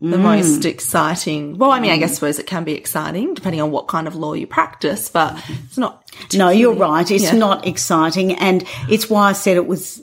[0.00, 0.22] the Mm.
[0.22, 1.58] most exciting.
[1.58, 4.14] Well, I mean, I guess suppose it can be exciting depending on what kind of
[4.14, 5.36] law you practice, but
[5.66, 6.04] it's not.
[6.34, 7.08] No, you're right.
[7.10, 7.34] It's Yeah.
[7.38, 10.02] not exciting, and it's why I said it was.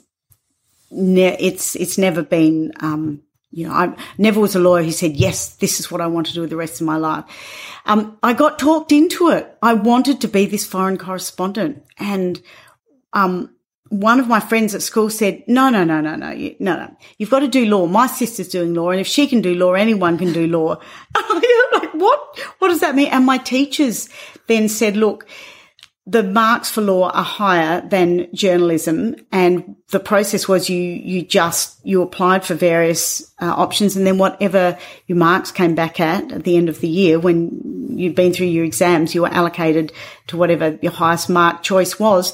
[0.90, 2.72] Ne- it's it's never been.
[2.80, 3.20] Um,
[3.50, 6.26] you know, I never was a lawyer who said yes, this is what I want
[6.28, 7.24] to do with the rest of my life.
[7.86, 9.52] Um, I got talked into it.
[9.62, 12.40] I wanted to be this foreign correspondent, and
[13.12, 13.50] um,
[13.90, 16.96] one of my friends at school said, "No, no, no, no, no, you, no, no.
[17.18, 17.86] You've got to do law.
[17.86, 20.80] My sister's doing law, and if she can do law, anyone can do law."
[21.70, 22.38] Like, "What?
[22.58, 24.08] What does that mean?" And my teachers
[24.46, 25.26] then said, "Look."
[26.08, 31.78] the marks for law are higher than journalism and the process was you you just
[31.84, 36.44] you applied for various uh, options and then whatever your marks came back at at
[36.44, 39.92] the end of the year when you'd been through your exams you were allocated
[40.26, 42.32] to whatever your highest mark choice was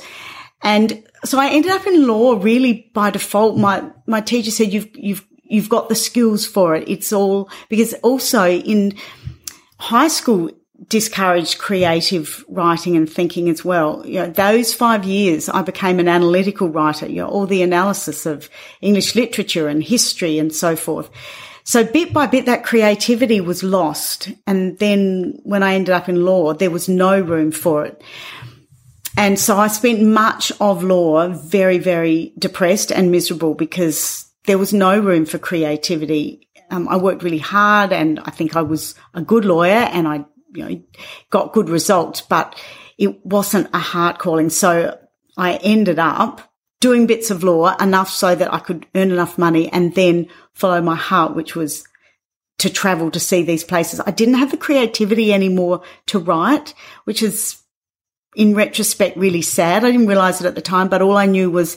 [0.65, 4.89] and so I ended up in law really by default my my teacher said you've
[4.95, 8.95] you've you've got the skills for it it's all because also in
[9.79, 10.51] high school
[10.89, 14.05] discouraged creative writing and thinking as well.
[14.05, 18.27] You know, those five years I became an analytical writer, you know, all the analysis
[18.27, 18.51] of
[18.81, 21.11] English literature and history and so forth.
[21.63, 24.31] So bit by bit that creativity was lost.
[24.47, 28.03] And then when I ended up in law, there was no room for it.
[29.17, 34.73] And so I spent much of law very, very depressed and miserable because there was
[34.73, 36.49] no room for creativity.
[36.71, 40.25] Um, I worked really hard and I think I was a good lawyer and I,
[40.55, 40.83] you know,
[41.31, 42.61] got good results, but
[42.99, 44.51] it wasn't a heart calling.
[44.51, 44.99] So
[45.37, 49.71] I ended up doing bits of law enough so that I could earn enough money
[49.73, 51.85] and then follow my heart, which was
[52.59, 54.01] to travel to see these places.
[54.01, 57.64] I didn't have the creativity anymore to write, which is
[58.35, 59.85] in retrospect really sad.
[59.85, 61.77] I didn't realize it at the time, but all I knew was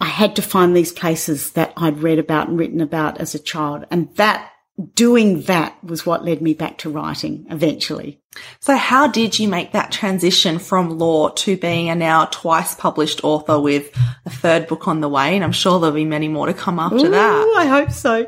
[0.00, 3.38] I had to find these places that I'd read about and written about as a
[3.38, 3.86] child.
[3.90, 4.50] And that
[4.94, 8.20] doing that was what led me back to writing eventually.
[8.60, 13.24] So, how did you make that transition from law to being a now twice published
[13.24, 13.90] author with
[14.24, 15.34] a third book on the way?
[15.34, 17.54] And I'm sure there'll be many more to come after that.
[17.58, 18.26] I hope so.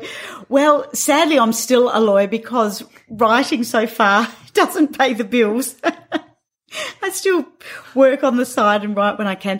[0.49, 5.75] Well, sadly, I'm still a lawyer because writing so far doesn't pay the bills.
[7.01, 7.45] I still
[7.95, 9.59] work on the side and write when I can.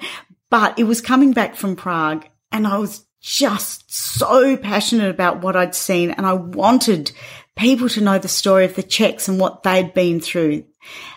[0.49, 5.55] But it was coming back from Prague and I was just so passionate about what
[5.55, 7.11] I'd seen and I wanted
[7.55, 10.65] people to know the story of the Czechs and what they'd been through.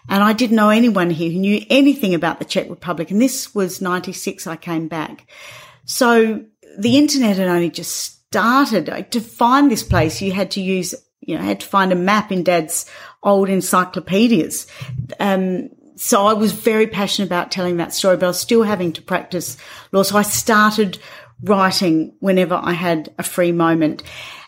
[0.09, 3.11] And I didn't know anyone here who knew anything about the Czech Republic.
[3.11, 5.29] And this was 96 I came back.
[5.85, 6.45] So
[6.79, 9.11] the internet had only just started.
[9.11, 12.31] To find this place, you had to use, you know, had to find a map
[12.31, 12.87] in dad's
[13.23, 14.67] old encyclopedias.
[15.19, 18.93] Um, so I was very passionate about telling that story, but I was still having
[18.93, 19.57] to practice
[19.93, 20.03] law.
[20.03, 20.99] So I started
[21.43, 24.03] writing whenever I had a free moment.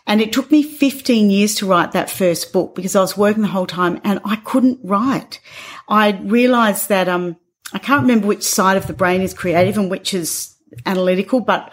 [0.05, 3.41] And it took me 15 years to write that first book because I was working
[3.41, 5.39] the whole time and I couldn't write.
[5.87, 7.35] I realized that, um,
[7.73, 11.71] I can't remember which side of the brain is creative and which is analytical, but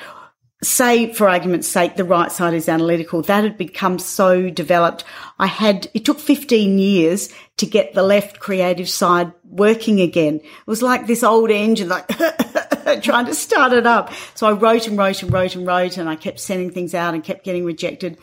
[0.62, 3.22] say for argument's sake, the right side is analytical.
[3.22, 5.04] That had become so developed.
[5.38, 10.36] I had, it took 15 years to get the left creative side working again.
[10.36, 12.08] It was like this old engine, like
[13.02, 14.12] trying to start it up.
[14.34, 17.14] So I wrote and wrote and wrote and wrote and I kept sending things out
[17.14, 18.18] and kept getting rejected.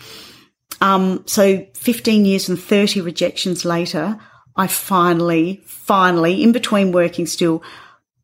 [0.81, 4.19] Um, so 15 years and 30 rejections later,
[4.55, 7.63] I finally, finally, in between working still,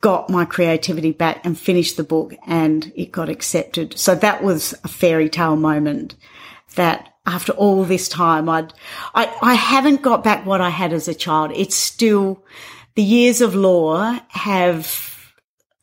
[0.02, 3.98] got my creativity back and finished the book and it got accepted.
[3.98, 6.16] So that was a fairy tale moment
[6.76, 8.74] that after all this time, I'd,
[9.14, 11.52] I, I haven't got back what I had as a child.
[11.54, 12.44] It's still,
[12.96, 15.34] the years of law have,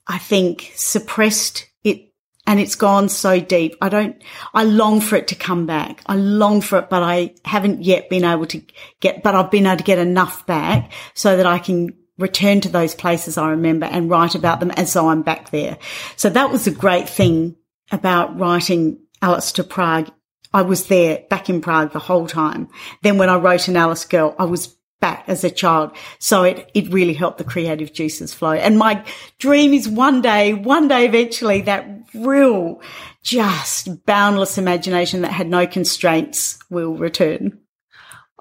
[0.07, 2.13] I think, suppressed it
[2.47, 3.77] and it's gone so deep.
[3.83, 4.21] I don't,
[4.55, 6.03] I long for it to come back.
[6.07, 8.63] I long for it, but I haven't yet been able to
[9.01, 12.69] get, but I've been able to get enough back so that I can return to
[12.69, 15.79] those places I remember and write about them as though I'm back there.
[16.17, 17.57] So that was a great thing
[17.93, 20.11] about writing Alice to Prague.
[20.53, 22.69] I was there back in Prague the whole time.
[23.03, 25.95] Then when I wrote an Alice Girl, I was back as a child.
[26.19, 28.53] So it, it really helped the creative juices flow.
[28.53, 29.05] And my
[29.39, 32.81] dream is one day, one day eventually that real,
[33.23, 37.59] just boundless imagination that had no constraints will return.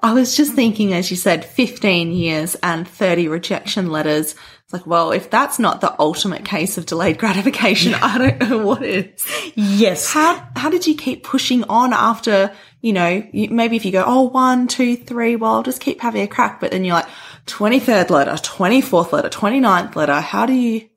[0.02, 4.34] I was just thinking, as you said, 15 years and 30 rejection letters.
[4.64, 8.58] It's like, well, if that's not the ultimate case of delayed gratification, I don't know
[8.58, 9.24] what is.
[9.54, 10.12] Yes.
[10.12, 14.04] How, how did you keep pushing on after, you know, you, maybe if you go,
[14.06, 16.60] oh, one, two, three, well, I'll just keep having a crack.
[16.60, 17.08] But then you're like,
[17.46, 20.20] 23rd letter, 24th letter, 29th letter.
[20.20, 20.88] How do you,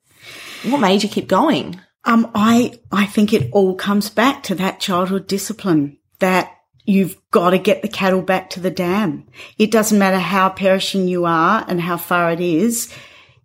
[0.64, 1.80] what made you keep going?
[2.04, 6.52] Um, I, I think it all comes back to that childhood discipline that
[6.90, 9.26] you've got to get the cattle back to the dam.
[9.58, 12.92] It doesn't matter how perishing you are and how far it is.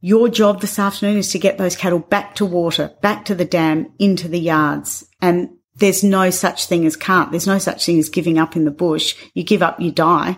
[0.01, 3.45] Your job this afternoon is to get those cattle back to water, back to the
[3.45, 5.07] dam, into the yards.
[5.21, 7.31] And there's no such thing as can't.
[7.31, 9.15] There's no such thing as giving up in the bush.
[9.33, 10.37] You give up, you die.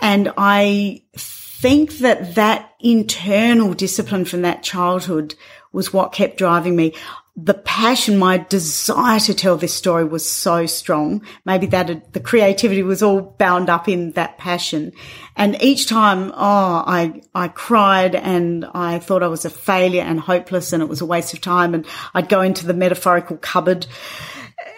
[0.00, 5.34] And I think that that internal discipline from that childhood
[5.72, 6.94] was what kept driving me.
[7.40, 11.24] The passion, my desire to tell this story was so strong.
[11.44, 14.90] Maybe that the creativity was all bound up in that passion.
[15.36, 20.18] And each time, oh, I, I cried and I thought I was a failure and
[20.18, 21.74] hopeless and it was a waste of time.
[21.74, 23.86] And I'd go into the metaphorical cupboard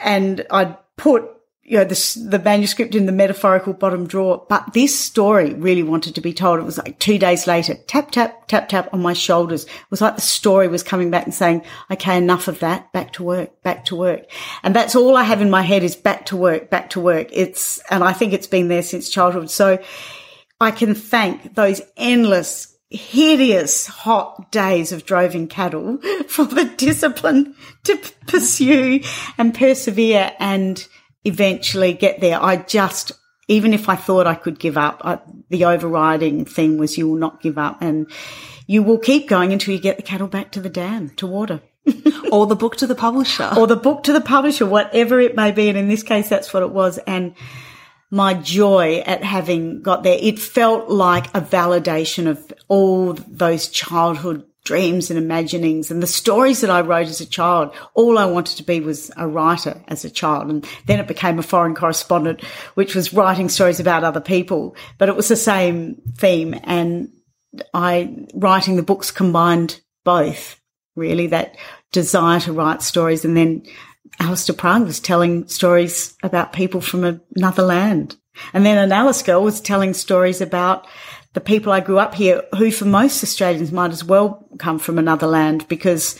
[0.04, 1.30] and I'd put
[1.70, 4.44] you know, the, the manuscript in the metaphorical bottom drawer.
[4.48, 6.58] But this story really wanted to be told.
[6.58, 9.66] It was like two days later, tap, tap, tap, tap on my shoulders.
[9.66, 12.92] It was like the story was coming back and saying, okay, enough of that.
[12.92, 14.24] Back to work, back to work.
[14.64, 17.28] And that's all I have in my head is back to work, back to work.
[17.30, 19.48] It's, and I think it's been there since childhood.
[19.48, 19.78] So
[20.60, 27.54] I can thank those endless hideous hot days of droving cattle for the discipline
[27.84, 27.96] to
[28.26, 29.00] pursue
[29.38, 30.88] and persevere and
[31.24, 32.42] eventually get there.
[32.42, 33.12] I just,
[33.48, 35.18] even if I thought I could give up, I,
[35.48, 38.10] the overriding thing was you will not give up and
[38.66, 41.60] you will keep going until you get the cattle back to the dam to water.
[42.32, 43.50] or the book to the publisher.
[43.56, 45.68] Or the book to the publisher, whatever it may be.
[45.68, 46.98] And in this case, that's what it was.
[46.98, 47.34] And
[48.10, 54.44] my joy at having got there, it felt like a validation of all those childhood
[54.64, 57.74] dreams and imaginings and the stories that I wrote as a child.
[57.94, 60.50] All I wanted to be was a writer as a child.
[60.50, 62.44] And then it became a foreign correspondent,
[62.74, 66.54] which was writing stories about other people, but it was the same theme.
[66.64, 67.10] And
[67.72, 70.60] I, writing the books combined both
[70.96, 71.56] really that
[71.92, 73.24] desire to write stories.
[73.24, 73.64] And then
[74.18, 78.16] Alice to Prague was telling stories about people from another land.
[78.52, 80.86] And then an Alice girl was telling stories about
[81.32, 84.98] the people I grew up here, who for most Australians might as well come from
[84.98, 86.18] another land because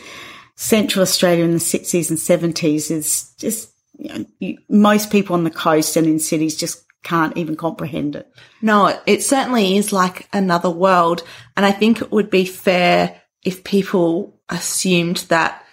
[0.57, 5.45] Central Australia in the 60s and 70s is just, you know, you, most people on
[5.45, 8.31] the coast and in cities just can't even comprehend it.
[8.63, 11.23] No, it certainly is like another world.
[11.57, 15.65] And I think it would be fair if people assumed that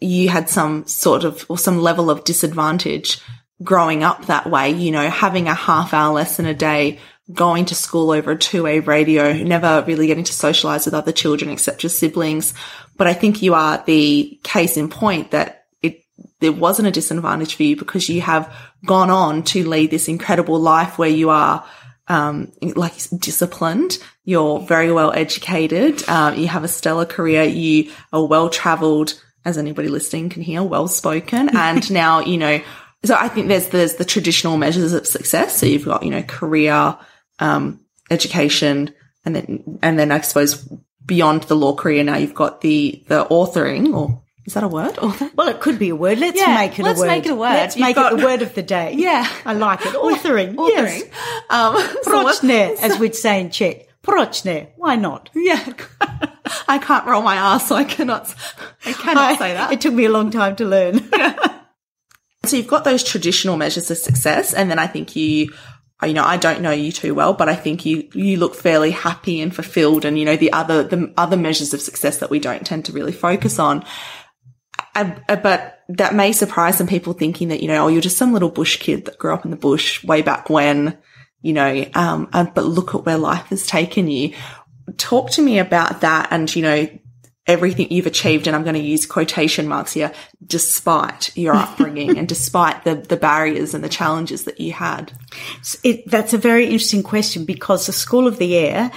[0.00, 3.20] you had some sort of or some level of disadvantage
[3.62, 6.98] growing up that way, you know, having a half hour lesson a day
[7.32, 11.50] going to school over a two-way radio, never really getting to socialize with other children
[11.50, 12.54] except your siblings.
[12.96, 16.04] But I think you are the case in point that it,
[16.40, 18.54] there wasn't a disadvantage for you because you have
[18.84, 21.64] gone on to lead this incredible life where you are,
[22.08, 23.98] um, like disciplined.
[24.24, 26.06] You're very well educated.
[26.08, 27.44] Um, you have a stellar career.
[27.44, 31.48] You are well traveled, as anybody listening can hear, well spoken.
[31.56, 32.60] and now, you know,
[33.04, 35.58] so I think there's, there's the traditional measures of success.
[35.58, 36.96] So you've got, you know, career,
[37.38, 37.80] um,
[38.10, 40.68] education, and then and then I suppose
[41.04, 44.98] beyond the law career now you've got the the authoring or is that a word?
[44.98, 45.30] Author?
[45.36, 46.18] Well, it could be a word.
[46.18, 47.08] Let's yeah, make it let's a word.
[47.08, 47.50] Let's make it a word.
[47.50, 48.12] Let's You've make got...
[48.12, 48.94] it the word of the day.
[48.98, 49.28] Yeah.
[49.44, 49.94] I like it.
[49.94, 50.56] Authoring.
[50.56, 50.68] Authoring.
[50.68, 51.02] Yes.
[51.48, 53.88] Um, Prochne, so, as we'd say in Czech.
[54.02, 54.68] Prochne.
[54.76, 55.30] Why not?
[55.34, 55.72] Yeah.
[56.68, 58.34] I can't roll my ass, so I cannot,
[58.84, 59.72] I cannot I, say that.
[59.72, 61.08] It took me a long time to learn.
[62.44, 65.52] so you've got those traditional measures of success, and then I think you
[66.04, 68.90] you know, I don't know you too well, but I think you, you look fairly
[68.90, 70.04] happy and fulfilled.
[70.04, 72.92] And, you know, the other, the other measures of success that we don't tend to
[72.92, 73.84] really focus on.
[74.94, 78.16] I, I, but that may surprise some people thinking that, you know, oh, you're just
[78.16, 80.98] some little bush kid that grew up in the bush way back when,
[81.40, 84.34] you know, um, and, but look at where life has taken you.
[84.96, 86.88] Talk to me about that and, you know,
[87.46, 90.12] everything you've achieved, and I'm going to use quotation marks here,
[90.44, 95.12] despite your upbringing and despite the, the barriers and the challenges that you had?
[95.82, 98.90] It, that's a very interesting question because the School of the Air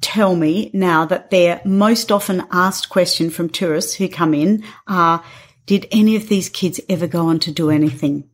[0.00, 5.22] tell me now that their most often asked question from tourists who come in are,
[5.66, 8.28] did any of these kids ever go on to do anything?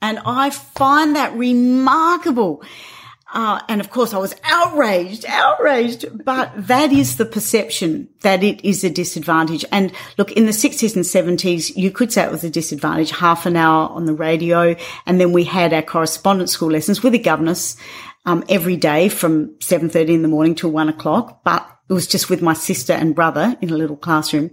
[0.00, 2.62] And I find that remarkable.
[3.32, 8.62] Uh, and of course I was outraged, outraged, but that is the perception that it
[8.62, 9.64] is a disadvantage.
[9.72, 13.46] And look, in the 60s and 70s, you could say it was a disadvantage, half
[13.46, 14.76] an hour on the radio.
[15.06, 17.76] And then we had our correspondence school lessons with a governess,
[18.26, 21.42] um, every day from 7.30 in the morning till one o'clock.
[21.42, 24.50] But it was just with my sister and brother in a little classroom.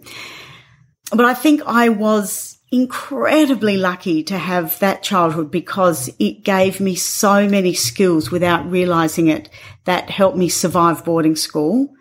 [1.12, 6.95] But I think I was incredibly lucky to have that childhood because it gave me
[6.95, 9.49] so many skills without realizing it
[9.86, 11.93] that helped me survive boarding school.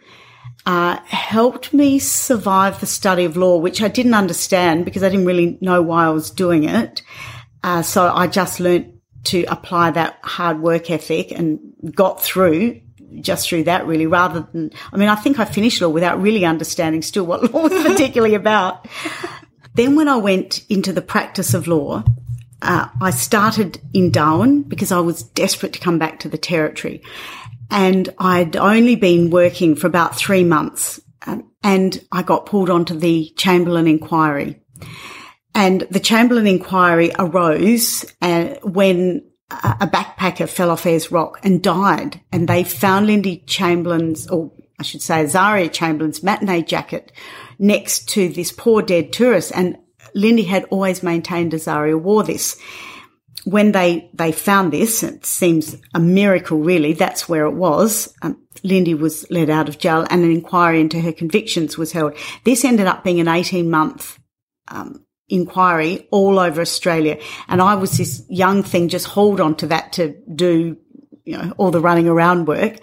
[0.67, 5.25] Uh, helped me survive the study of law, which I didn't understand because I didn't
[5.25, 7.03] really know why I was doing it.
[7.63, 8.95] Uh, so I just learnt
[9.25, 11.59] to apply that hard work ethic and
[11.95, 12.83] got through
[13.21, 16.45] just through that really rather than, I mean, I think I finished law without really
[16.45, 18.87] understanding still what law was particularly about.
[19.75, 22.05] Then when I went into the practice of law,
[22.63, 27.03] uh, I started in Darwin because I was desperate to come back to the territory.
[27.71, 31.01] And I'd only been working for about three months.
[31.27, 34.61] Um, and I got pulled onto the Chamberlain inquiry.
[35.55, 42.21] And the Chamberlain inquiry arose uh, when a backpacker fell off Ayers Rock and died.
[42.33, 47.13] And they found Lindy Chamberlain's, or I should say Azaria Chamberlain's matinee jacket
[47.59, 49.53] next to this poor dead tourist.
[49.55, 49.79] And
[50.15, 52.59] Lindy had always maintained Azaria wore this.
[53.45, 58.13] When they, they found this, it seems a miracle really, that's where it was.
[58.21, 62.15] Um, Lindy was let out of jail and an inquiry into her convictions was held.
[62.45, 64.19] This ended up being an 18 month
[64.69, 67.19] um, inquiry all over Australia.
[67.47, 70.77] And I was this young thing, just hold on to that to do,
[71.25, 72.79] you know, all the running around work.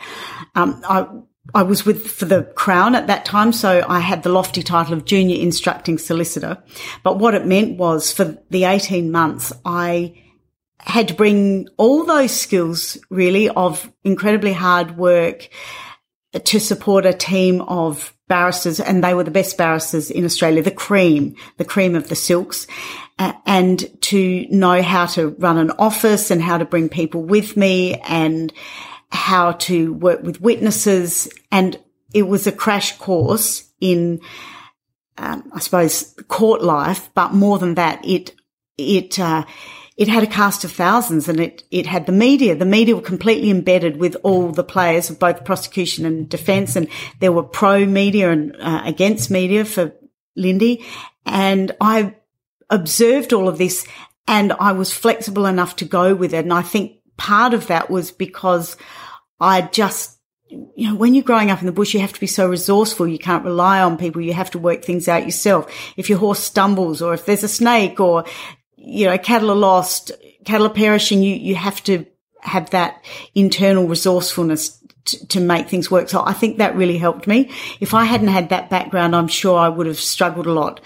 [0.55, 1.07] Um, I,
[1.53, 4.93] I was with for the Crown at that time, so I had the lofty title
[4.93, 6.61] of junior instructing solicitor.
[7.03, 10.21] But what it meant was for the 18 months, I
[10.79, 15.49] had to bring all those skills really of incredibly hard work
[16.43, 20.71] to support a team of barristers and they were the best barristers in Australia, the
[20.71, 22.67] cream, the cream of the silks.
[23.17, 27.95] And to know how to run an office and how to bring people with me
[27.95, 28.51] and
[29.15, 31.27] how to work with witnesses.
[31.51, 31.79] And
[32.13, 34.21] it was a crash course in,
[35.17, 37.09] um, I suppose, court life.
[37.13, 38.35] But more than that, it,
[38.77, 39.45] it, uh,
[39.97, 42.55] it had a cast of thousands and it, it had the media.
[42.55, 46.75] The media were completely embedded with all the players of both prosecution and defense.
[46.75, 46.89] And
[47.19, 49.93] there were pro media and uh, against media for
[50.35, 50.85] Lindy.
[51.25, 52.15] And I
[52.69, 53.87] observed all of this
[54.27, 56.43] and I was flexible enough to go with it.
[56.43, 58.75] And I think part of that was because
[59.39, 60.15] I just
[60.49, 63.07] you know, when you're growing up in the bush, you have to be so resourceful.
[63.07, 64.21] You can't rely on people.
[64.21, 65.71] You have to work things out yourself.
[65.97, 68.25] If your horse stumbles or if there's a snake or
[68.85, 70.11] you know, cattle are lost,
[70.45, 71.23] cattle are perishing.
[71.23, 72.05] You, you have to
[72.41, 76.09] have that internal resourcefulness to, to make things work.
[76.09, 77.51] So I think that really helped me.
[77.79, 80.79] If I hadn't had that background, I'm sure I would have struggled a lot.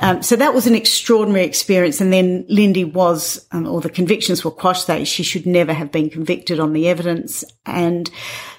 [0.00, 2.00] Um, so that was an extraordinary experience.
[2.00, 5.90] And then Lindy was, um, or the convictions were quashed that she should never have
[5.90, 7.44] been convicted on the evidence.
[7.66, 8.10] And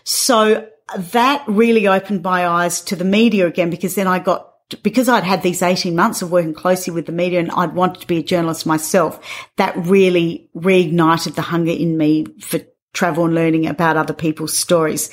[0.03, 4.49] so that really opened my eyes to the media again, because then I got
[4.83, 8.01] because I'd had these 18 months of working closely with the media and I'd wanted
[8.01, 9.19] to be a journalist myself,
[9.55, 12.59] that really reignited the hunger in me for
[12.93, 15.09] travel and learning about other people's stories.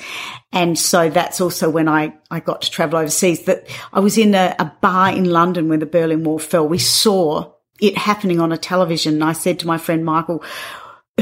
[0.51, 4.33] And so that's also when I, I got to travel overseas that I was in
[4.35, 6.67] a, a bar in London when the Berlin Wall fell.
[6.67, 9.15] We saw it happening on a television.
[9.15, 10.43] And I said to my friend Michael,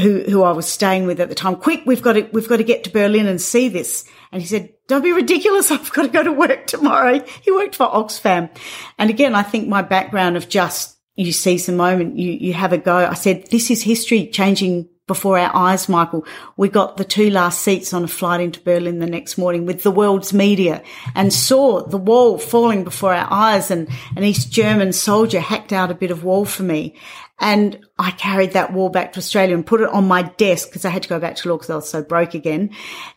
[0.00, 2.58] who, who I was staying with at the time, quick, we've got to, we've got
[2.58, 4.04] to get to Berlin and see this.
[4.32, 5.70] And he said, don't be ridiculous.
[5.70, 7.22] I've got to go to work tomorrow.
[7.42, 8.50] He worked for Oxfam.
[8.98, 12.72] And again, I think my background of just, you seize the moment, you, you have
[12.72, 12.96] a go.
[12.96, 16.26] I said, this is history changing before our eyes, Michael.
[16.56, 19.82] We got the two last seats on a flight into Berlin the next morning with
[19.82, 20.82] the world's media
[21.14, 25.90] and saw the wall falling before our eyes and an East German soldier hacked out
[25.90, 26.96] a bit of wall for me.
[27.38, 30.84] And I carried that wall back to Australia and put it on my desk because
[30.84, 32.70] I had to go back to law because I was so broke again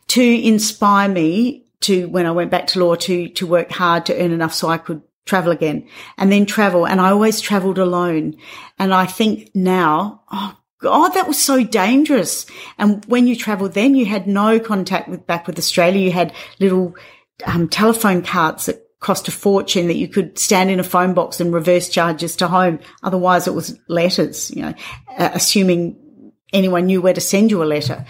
[0.08, 4.22] to inspire me to when I went back to law to, to work hard to
[4.22, 5.88] earn enough so I could travel again
[6.18, 6.86] and then travel.
[6.86, 8.36] And I always traveled alone.
[8.78, 12.46] And I think now, oh God, that was so dangerous.
[12.78, 16.02] And when you traveled then, you had no contact with back with Australia.
[16.02, 16.96] You had little
[17.46, 21.40] um, telephone carts that cost a fortune that you could stand in a phone box
[21.40, 22.80] and reverse charges to home.
[23.04, 24.74] Otherwise it was letters, you know,
[25.18, 25.98] uh, assuming
[26.52, 28.06] anyone knew where to send you a letter.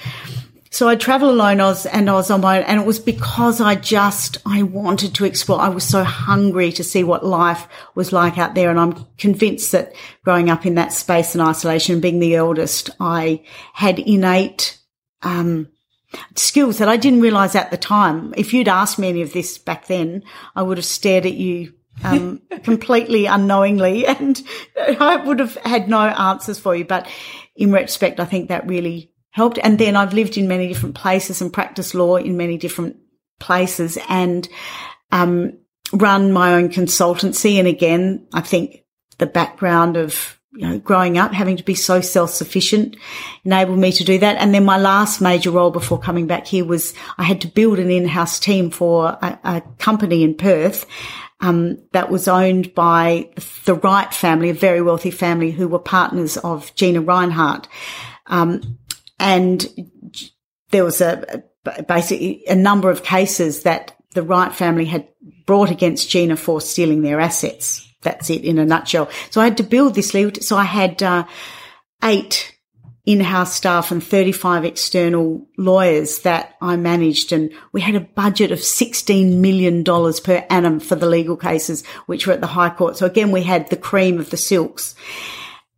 [0.71, 1.59] So I travel alone.
[1.61, 4.63] I was, and I was on my own and it was because I just, I
[4.63, 5.59] wanted to explore.
[5.59, 8.69] I was so hungry to see what life was like out there.
[8.69, 9.93] And I'm convinced that
[10.23, 13.43] growing up in that space and isolation and being the eldest, I
[13.73, 14.77] had innate,
[15.23, 15.69] um,
[16.35, 18.33] skills that I didn't realize at the time.
[18.37, 20.23] If you'd asked me any of this back then,
[20.55, 24.41] I would have stared at you um, completely unknowingly and
[24.99, 26.85] I would have had no answers for you.
[26.85, 27.07] But
[27.55, 29.59] in retrospect, I think that really helped.
[29.63, 32.97] And then I've lived in many different places and practiced law in many different
[33.39, 34.47] places and
[35.11, 35.57] um,
[35.93, 37.57] run my own consultancy.
[37.57, 38.83] And again, I think
[39.17, 42.97] the background of you know, growing up, having to be so self-sufficient
[43.45, 44.37] enabled me to do that.
[44.37, 47.79] And then my last major role before coming back here was I had to build
[47.79, 50.85] an in-house team for a, a company in Perth.
[51.41, 53.29] Um, that was owned by
[53.63, 57.65] the Wright family, a very wealthy family who were partners of Gina Rinehart.
[58.27, 58.77] Um,
[59.19, 59.67] and
[60.71, 61.43] there was a,
[61.87, 65.07] basically a number of cases that the Wright family had
[65.45, 67.87] brought against Gina for stealing their assets.
[68.01, 69.09] That's it in a nutshell.
[69.29, 70.41] So I had to build this legal.
[70.41, 71.25] So I had uh,
[72.03, 72.55] eight
[73.05, 77.31] in-house staff and 35 external lawyers that I managed.
[77.31, 82.27] And we had a budget of $16 million per annum for the legal cases, which
[82.27, 82.97] were at the High Court.
[82.97, 84.95] So again, we had the cream of the silks.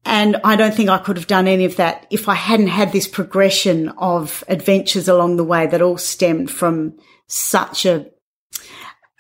[0.04, 2.92] And I don't think I could have done any of that if I hadn't had
[2.92, 6.98] this progression of adventures along the way that all stemmed from
[7.28, 8.08] such a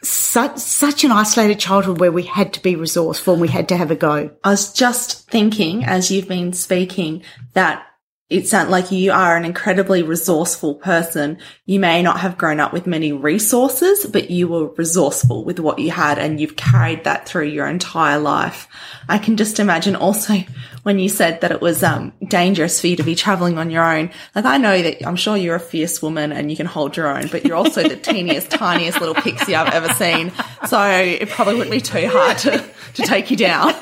[0.03, 3.77] such such an isolated childhood where we had to be resourceful and we had to
[3.77, 4.31] have a go.
[4.43, 7.23] I was just thinking as you've been speaking
[7.53, 7.85] that
[8.31, 11.37] it sounds like you are an incredibly resourceful person.
[11.65, 15.79] You may not have grown up with many resources, but you were resourceful with what
[15.79, 18.69] you had and you've carried that through your entire life.
[19.09, 20.35] I can just imagine also
[20.83, 23.83] when you said that it was um, dangerous for you to be traveling on your
[23.83, 24.09] own.
[24.35, 27.07] Like I know that I'm sure you're a fierce woman and you can hold your
[27.07, 30.31] own, but you're also the teeniest, tiniest little pixie I've ever seen.
[30.67, 32.65] So it probably wouldn't be too hard to,
[32.95, 33.73] to take you down.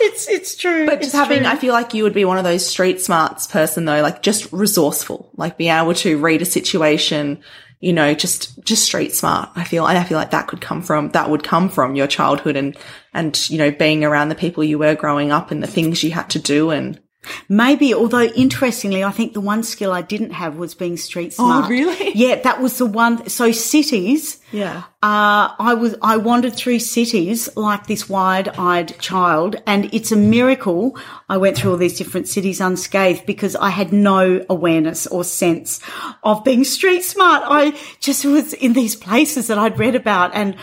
[0.00, 0.86] it's it's true.
[0.86, 1.48] But just having, true.
[1.48, 4.52] I feel like you would be one of those street smarts person though, like just
[4.52, 7.42] resourceful, like being able to read a situation,
[7.80, 9.50] you know, just just street smart.
[9.54, 12.06] I feel, and I feel like that could come from that would come from your
[12.06, 12.76] childhood and
[13.14, 16.10] and you know being around the people you were growing up and the things you
[16.10, 17.00] had to do and
[17.48, 21.66] Maybe, although interestingly, I think the one skill I didn't have was being street smart.
[21.66, 22.12] Oh, really?
[22.18, 23.28] Yeah, that was the one.
[23.28, 24.84] So cities, yeah.
[25.02, 30.98] uh, I was, I wandered through cities like this wide-eyed child and it's a miracle
[31.28, 35.80] I went through all these different cities unscathed because I had no awareness or sense
[36.22, 37.42] of being street smart.
[37.44, 40.56] I just was in these places that I'd read about and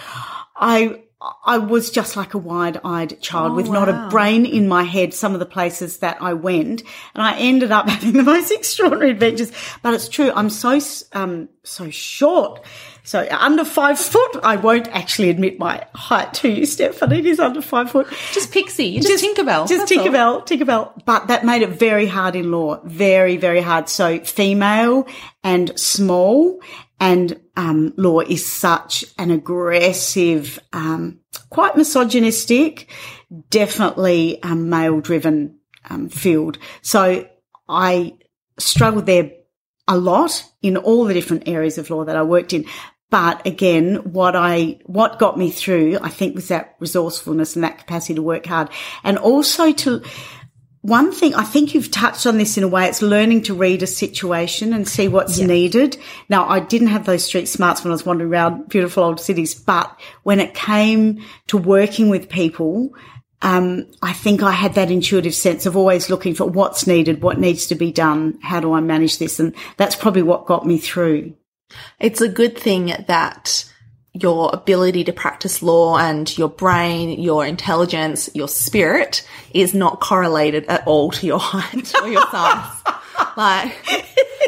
[0.56, 1.04] I,
[1.46, 5.14] I was just like a wide-eyed child Oh, with not a brain in my head.
[5.14, 6.82] Some of the places that I went,
[7.14, 9.52] and I ended up having the most extraordinary adventures.
[9.82, 10.80] But it's true, I'm so
[11.14, 12.62] um so short,
[13.04, 14.38] so under five foot.
[14.44, 17.12] I won't actually admit my height to you, Stefan.
[17.12, 18.08] It is under five foot.
[18.32, 19.68] Just Pixie, you just, Tinkerbell.
[19.68, 20.06] Just that's all.
[20.06, 21.06] Tinkerbell, Tinkerbell.
[21.06, 22.82] But that made it very hard in law.
[22.84, 23.90] Very, very hard.
[23.90, 25.08] So female
[25.44, 26.62] and small
[27.00, 31.20] and um, law is such an aggressive, um,
[31.50, 32.90] quite misogynistic,
[33.50, 36.58] definitely um, male driven um, field.
[36.82, 37.28] So
[37.68, 38.18] I
[38.58, 39.32] struggled there
[39.88, 42.66] a lot in all the different areas of law that I worked in.
[43.12, 47.78] But again, what I, what got me through, I think was that resourcefulness and that
[47.78, 48.70] capacity to work hard
[49.04, 50.02] and also to,
[50.86, 53.82] one thing, I think you've touched on this in a way, it's learning to read
[53.82, 55.98] a situation and see what's needed.
[56.30, 59.56] Now, I didn't have those street smarts when I was wandering around beautiful old cities,
[59.56, 62.94] but when it came to working with people,
[63.42, 67.40] um, I think I had that intuitive sense of always looking for what's needed, what
[67.40, 69.40] needs to be done, how do I manage this?
[69.40, 71.34] And that's probably what got me through.
[72.00, 73.66] It's a good thing that
[74.16, 80.66] your ability to practice law and your brain, your intelligence, your spirit is not correlated
[80.68, 82.82] at all to your height or your size.
[83.36, 83.76] like,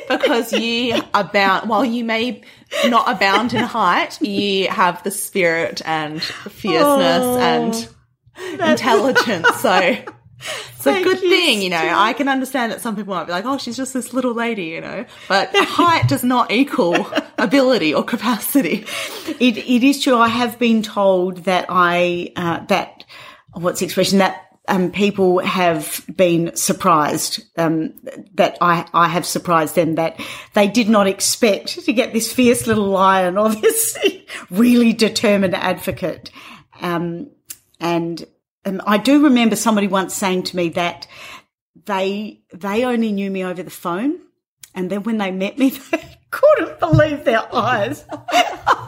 [0.07, 2.41] because you abound, while you may
[2.85, 7.89] not abound in height, you have the spirit and fierceness and
[8.37, 8.69] oh.
[8.71, 9.47] intelligence.
[9.57, 9.97] So,
[10.39, 11.77] it's a good thing, you know.
[11.77, 14.65] I can understand that some people might be like, oh, she's just this little lady,
[14.65, 15.05] you know.
[15.27, 17.07] But height does not equal
[17.37, 18.85] ability or capacity.
[19.39, 20.15] It, it is true.
[20.17, 23.03] I have been told that I, uh, that,
[23.53, 27.93] what's the expression, that um, people have been surprised, um,
[28.35, 30.19] that I, I have surprised them that
[30.53, 33.97] they did not expect to get this fierce little lion or this
[34.51, 36.29] really determined advocate.
[36.81, 37.31] Um,
[37.79, 38.25] and,
[38.67, 41.07] and I do remember somebody once saying to me that
[41.85, 44.19] they, they only knew me over the phone.
[44.75, 48.03] And then when they met me, they couldn't believe their eyes.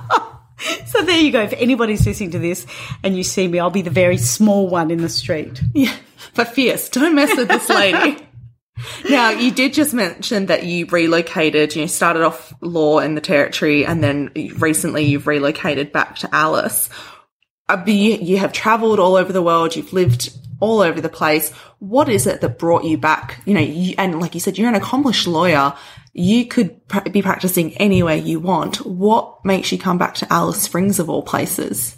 [0.86, 1.44] so there you go.
[1.44, 2.68] If anybody's listening to this
[3.04, 5.62] and you see me, I'll be the very small one in the street.
[5.74, 5.96] Yeah,
[6.36, 6.90] but fierce.
[6.90, 8.22] Don't mess with this lady.
[9.10, 13.86] now, you did just mention that you relocated, you started off law in the territory
[13.86, 16.90] and then recently you've relocated back to Alice.
[17.70, 21.52] Uh, You, have traveled all over the world, you've lived all over the place.
[21.80, 23.42] What is it that brought you back?
[23.46, 25.74] You know, you, and like you said, you're an accomplished lawyer.
[26.14, 28.86] You could pr- be practicing anywhere you want.
[28.86, 31.96] What makes you come back to Alice Springs of all places?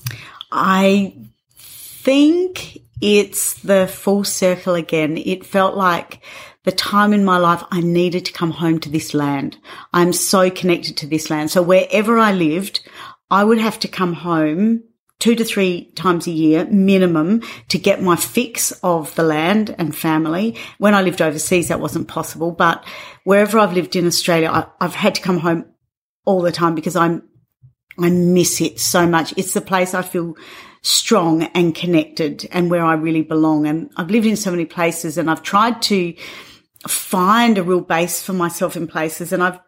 [0.52, 1.16] I
[1.58, 5.18] think it's the full circle again.
[5.18, 6.22] It felt like
[6.64, 9.58] the time in my life I needed to come home to this land.
[9.94, 11.50] I'm so connected to this land.
[11.50, 12.88] So wherever I lived,
[13.32, 14.84] I would have to come home
[15.22, 19.96] two to three times a year minimum to get my fix of the land and
[19.96, 20.58] family.
[20.80, 22.84] When I lived overseas, that wasn't possible, but
[23.24, 25.66] wherever I've lived in Australia, I, I've had to come home
[26.26, 27.24] all the time because I'm,
[28.00, 29.34] I miss it so much.
[29.38, 30.36] It's the place I feel
[30.82, 33.68] strong and connected and where I really belong.
[33.68, 36.16] And I've lived in so many places and I've tried to
[36.88, 39.60] find a real base for myself in places and I've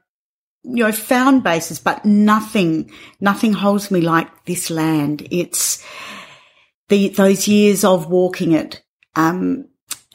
[0.64, 5.28] you know, found bases, but nothing, nothing holds me like this land.
[5.30, 5.84] It's
[6.90, 8.82] the, those years of walking it,
[9.16, 9.66] um,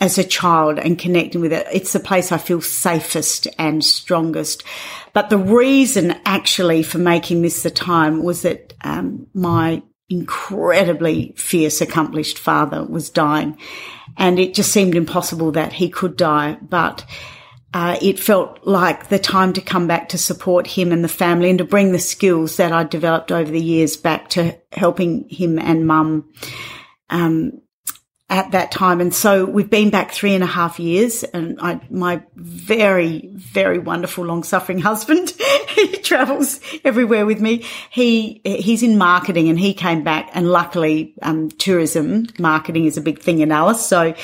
[0.01, 1.67] as a child and connecting with it.
[1.73, 4.63] It's the place I feel safest and strongest.
[5.13, 11.81] But the reason actually for making this the time was that, um, my incredibly fierce,
[11.81, 13.59] accomplished father was dying
[14.17, 16.57] and it just seemed impossible that he could die.
[16.63, 17.05] But,
[17.75, 21.51] uh, it felt like the time to come back to support him and the family
[21.51, 25.59] and to bring the skills that I developed over the years back to helping him
[25.59, 26.31] and mum.
[27.11, 27.61] Um,
[28.31, 29.01] at that time.
[29.01, 33.79] And so we've been back three and a half years and I, my very, very
[33.79, 35.31] wonderful long suffering husband,
[35.69, 37.65] he travels everywhere with me.
[37.91, 43.01] He, he's in marketing and he came back and luckily, um, tourism marketing is a
[43.01, 43.85] big thing in Alice.
[43.87, 44.15] So,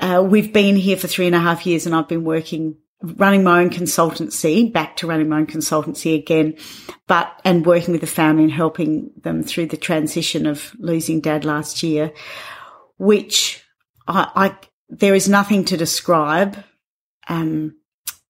[0.00, 3.44] uh, we've been here for three and a half years and I've been working running
[3.44, 6.56] my own consultancy, back to running my own consultancy again,
[7.06, 11.44] but, and working with the family and helping them through the transition of losing dad
[11.44, 12.12] last year
[12.98, 13.64] which
[14.06, 14.56] I, I
[14.90, 16.62] there is nothing to describe.
[17.28, 17.76] Um,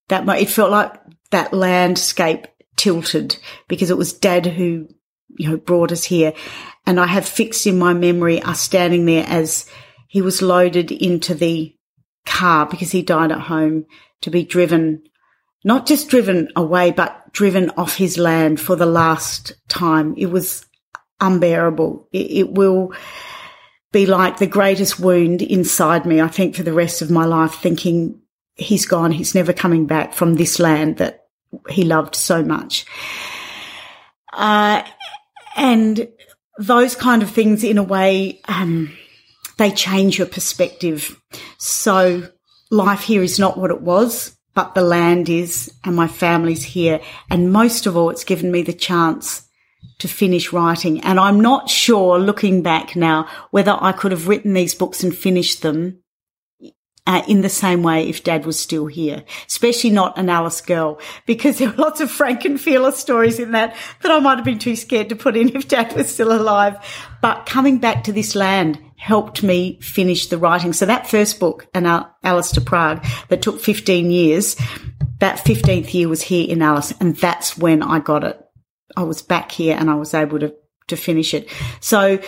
[0.09, 0.95] that it felt like
[1.31, 2.47] that landscape
[2.77, 3.37] tilted
[3.69, 4.89] because it was dad who,
[5.37, 6.33] you know, brought us here.
[6.87, 9.69] And I have fixed in my memory us standing there as
[10.09, 11.75] he was loaded into the
[12.27, 13.87] car because he died at home
[14.23, 15.03] to be driven,
[15.63, 20.15] not just driven away, but driven off his land for the last time.
[20.17, 20.67] It was
[21.21, 22.09] unbearable.
[22.13, 22.93] It, it will,
[23.93, 27.55] be like the greatest wound inside me, I think, for the rest of my life,
[27.55, 28.21] thinking
[28.55, 31.27] he's gone, he's never coming back from this land that
[31.71, 32.85] he loved so much.
[34.33, 34.83] Uh,
[35.57, 36.09] and
[36.59, 38.95] those kind of things, in a way, um,
[39.59, 41.21] they change your perspective.
[41.59, 42.29] So
[42.71, 47.01] life here is not what it was, but the land is, and my family's here.
[47.31, 49.47] And most of all, it's given me the chance
[49.99, 51.01] to finish writing.
[51.03, 55.17] And I'm not sure, looking back now, whether I could have written these books and
[55.17, 56.03] finished them
[57.09, 61.01] uh, in the same way if dad was still here, especially not an Alice girl,
[61.25, 64.45] because there were lots of frank and fearless stories in that that I might have
[64.45, 66.77] been too scared to put in if dad was still alive.
[67.23, 70.75] But coming back to this land helped me finish the writing.
[70.75, 74.57] So that first book, Alice to Prague, that took 15 years,
[75.21, 76.93] that 15th year was here in Alice.
[77.01, 78.39] And that's when I got it.
[78.99, 80.55] I was back here and I was able to,
[80.89, 81.49] to finish it.
[81.81, 82.19] So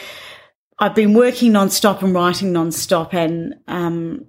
[0.78, 4.26] I've been working nonstop and writing nonstop and, um,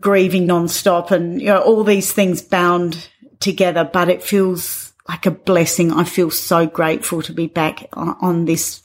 [0.00, 3.08] grieving nonstop and, you know, all these things bound
[3.40, 5.92] together, but it feels like a blessing.
[5.92, 8.82] I feel so grateful to be back on, on this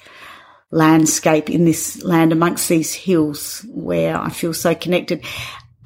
[0.71, 5.23] landscape in this land amongst these hills where I feel so connected.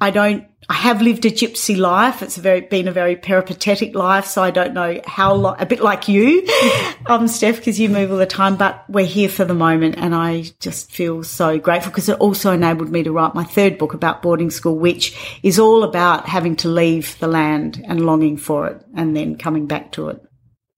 [0.04, 2.22] I don't I have lived a gypsy life.
[2.22, 4.26] It's a very, been a very peripatetic life.
[4.26, 6.46] So I don't know how long, a bit like you,
[7.06, 9.96] um, Steph, because you move all the time, but we're here for the moment.
[9.98, 13.76] And I just feel so grateful because it also enabled me to write my third
[13.76, 18.38] book about boarding school, which is all about having to leave the land and longing
[18.38, 20.22] for it and then coming back to it.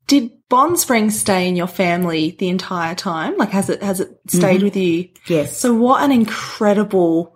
[0.08, 3.36] Did Bond Springs stay in your family the entire time?
[3.36, 4.64] Like, has it, has it stayed mm-hmm.
[4.64, 5.10] with you?
[5.26, 5.56] Yes.
[5.56, 7.35] So what an incredible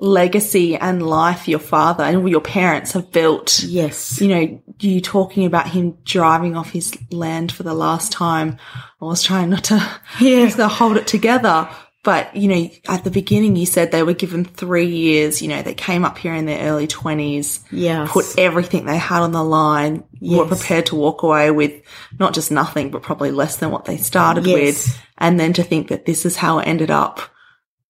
[0.00, 3.60] legacy and life your father and your parents have built.
[3.64, 4.20] Yes.
[4.20, 8.58] You know, you talking about him driving off his land for the last time.
[9.02, 10.48] I was trying not to, yeah.
[10.48, 11.68] to hold it together.
[12.04, 15.62] But, you know, at the beginning you said they were given three years, you know,
[15.62, 17.60] they came up here in their early twenties.
[17.72, 18.06] Yeah.
[18.08, 20.04] Put everything they had on the line.
[20.20, 20.38] Yes.
[20.38, 21.82] Were prepared to walk away with
[22.18, 24.54] not just nothing, but probably less than what they started yes.
[24.54, 25.02] with.
[25.18, 27.20] And then to think that this is how it ended up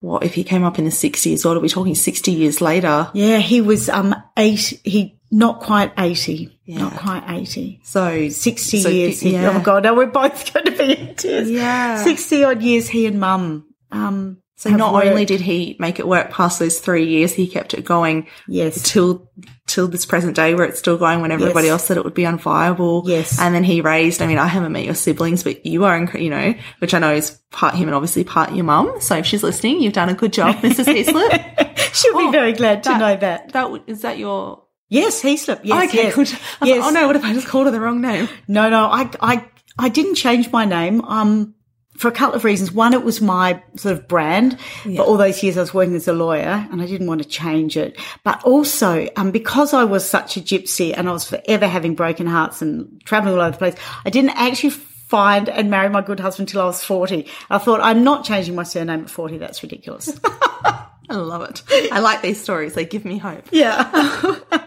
[0.01, 1.45] what if he came up in the 60s?
[1.45, 3.11] What are we talking 60 years later?
[3.15, 4.81] Yeah, he was um eight.
[4.85, 6.59] He not quite 80.
[6.65, 6.79] Yeah.
[6.79, 7.81] Not quite 80.
[7.83, 9.23] So 60 so, years.
[9.23, 9.59] Yeah.
[9.59, 11.51] oh God, now we're both going to be in tears.
[11.51, 12.03] Yeah.
[12.03, 13.67] 60 odd years he and mum.
[13.91, 15.07] Um, so not worked.
[15.07, 18.27] only did he make it work past those three years, he kept it going.
[18.49, 18.83] Yes.
[18.83, 19.31] Till
[19.69, 21.73] till this present day, where it's still going when everybody yes.
[21.73, 23.07] else said it would be unviable.
[23.07, 23.39] Yes.
[23.39, 24.21] And then he raised.
[24.21, 27.15] I mean, I haven't met your siblings, but you are, you know, which I know
[27.15, 29.01] is part him and obviously part your mum.
[29.01, 30.87] So if she's listening, you've done a good job, Mrs.
[31.05, 31.79] Heaslip.
[31.95, 33.53] She'll oh, be very glad to that, know that.
[33.53, 34.65] That is that your.
[34.89, 35.61] Yes, Heaslip.
[35.63, 36.15] Yes, okay, yes.
[36.17, 36.31] good.
[36.65, 36.85] yes.
[36.85, 38.29] oh no, what if I just called her the wrong name?
[38.49, 39.49] No, no, I, I,
[39.79, 41.05] I didn't change my name.
[41.05, 41.55] Um,
[41.99, 42.71] for a couple of reasons.
[42.73, 44.59] One, it was my sort of brand.
[44.61, 47.29] For all those years I was working as a lawyer and I didn't want to
[47.29, 48.01] change it.
[48.23, 52.27] But also, um, because I was such a gypsy and I was forever having broken
[52.27, 56.21] hearts and traveling all over the place, I didn't actually find and marry my good
[56.21, 57.27] husband till I was 40.
[57.51, 59.39] I thought, I'm not changing my surname at 40.
[59.39, 60.19] That's ridiculous.
[60.25, 61.63] I love it.
[61.91, 62.75] I like these stories.
[62.75, 63.49] They give me hope.
[63.51, 64.37] yeah.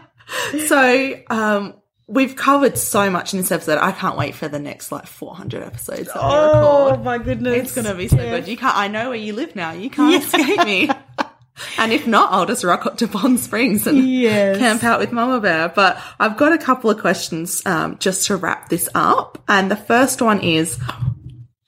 [0.68, 1.74] So, um,
[2.12, 3.78] we've covered so much in this episode.
[3.80, 7.06] I can't wait for the next like 400 episodes that Oh record.
[7.06, 7.56] my goodness.
[7.58, 8.48] It's going to be so good.
[8.48, 9.72] You can't, I know where you live now.
[9.72, 10.90] You can't escape me.
[11.78, 14.58] And if not, I'll just rock up to Bond Springs and Yes.
[14.58, 15.70] camp out with Mama Bear.
[15.70, 19.38] But I've got a couple of questions um, just to wrap this up.
[19.48, 20.80] And the first one is,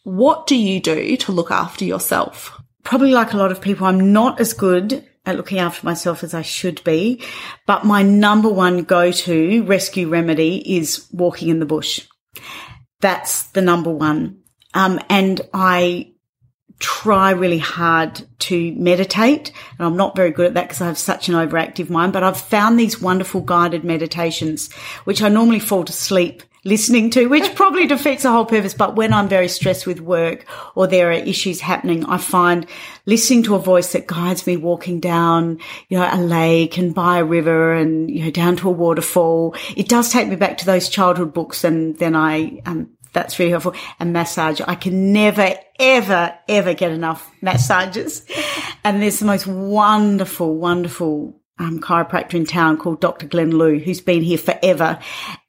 [0.03, 2.60] what do you do to look after yourself?
[2.84, 6.34] probably like a lot of people, I'm not as good at looking after myself as
[6.34, 7.22] I should be.
[7.66, 12.08] But my number one go-to rescue remedy is walking in the bush.
[13.00, 14.40] That's the number one.
[14.74, 16.14] Um, and I
[16.80, 19.52] try really hard to meditate.
[19.78, 22.24] And I'm not very good at that because I have such an overactive mind, but
[22.24, 24.72] I've found these wonderful guided meditations,
[25.06, 28.73] which I normally fall to sleep listening to, which probably defeats the whole purpose.
[28.73, 30.45] But when I'm very stressed with work
[30.76, 32.65] or there are issues happening, I find
[33.06, 35.60] listening to a voice that guides me walking down,
[35.90, 39.56] you know, a lake and by a river and, you know, down to a waterfall.
[39.76, 43.52] It does take me back to those childhood books and then I, um, that's really
[43.52, 43.76] helpful.
[43.99, 44.60] And massage.
[44.68, 48.26] I can never, ever, ever get enough massages.
[48.84, 53.27] And there's the most wonderful, wonderful um, chiropractor in town called Dr.
[53.27, 54.99] Glenn Liu, who's been here forever.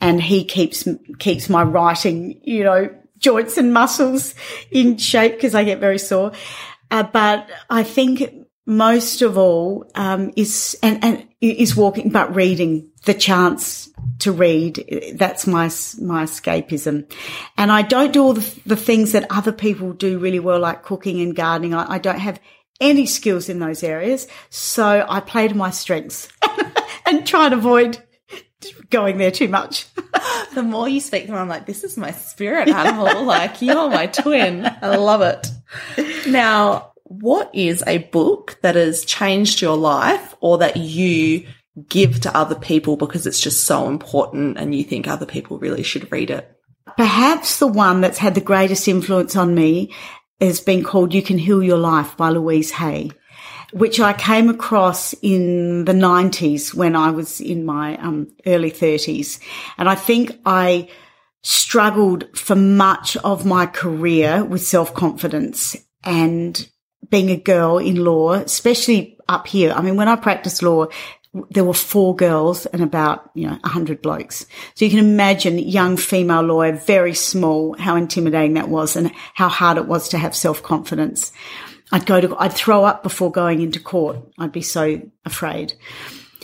[0.00, 0.86] And he keeps,
[1.18, 4.34] keeps my writing, you know, joints and muscles
[4.70, 6.32] in shape because I get very sore.
[6.90, 12.90] Uh, but I think most of all um, is and, and is walking, but reading
[13.04, 13.90] the chance
[14.20, 15.14] to read.
[15.14, 15.64] That's my
[16.00, 17.10] my escapism,
[17.58, 20.82] and I don't do all the, the things that other people do really well, like
[20.82, 21.74] cooking and gardening.
[21.74, 22.40] I, I don't have
[22.80, 26.28] any skills in those areas, so I play to my strengths
[27.06, 27.98] and try and avoid
[28.90, 29.86] going there too much.
[30.54, 33.24] The more you speak, the more I'm like, this is my spirit animal.
[33.24, 34.64] like, you're my twin.
[34.64, 35.50] I love it.
[36.28, 41.46] Now, what is a book that has changed your life or that you
[41.88, 45.82] give to other people because it's just so important and you think other people really
[45.82, 46.50] should read it?
[46.96, 49.92] Perhaps the one that's had the greatest influence on me
[50.40, 53.10] has been called You Can Heal Your Life by Louise Hay,
[53.72, 59.38] which I came across in the 90s when I was in my um, early 30s.
[59.78, 60.88] And I think I
[61.42, 66.68] struggled for much of my career with self-confidence and
[67.10, 69.72] being a girl in law, especially up here.
[69.72, 70.86] I mean, when I practiced law,
[71.50, 74.46] there were four girls and about, you know, a hundred blokes.
[74.74, 79.48] So you can imagine young female lawyer, very small, how intimidating that was and how
[79.48, 81.32] hard it was to have self-confidence.
[81.90, 84.18] I'd go to, I'd throw up before going into court.
[84.38, 85.74] I'd be so afraid.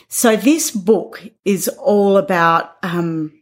[0.09, 3.33] So this book is all about, um,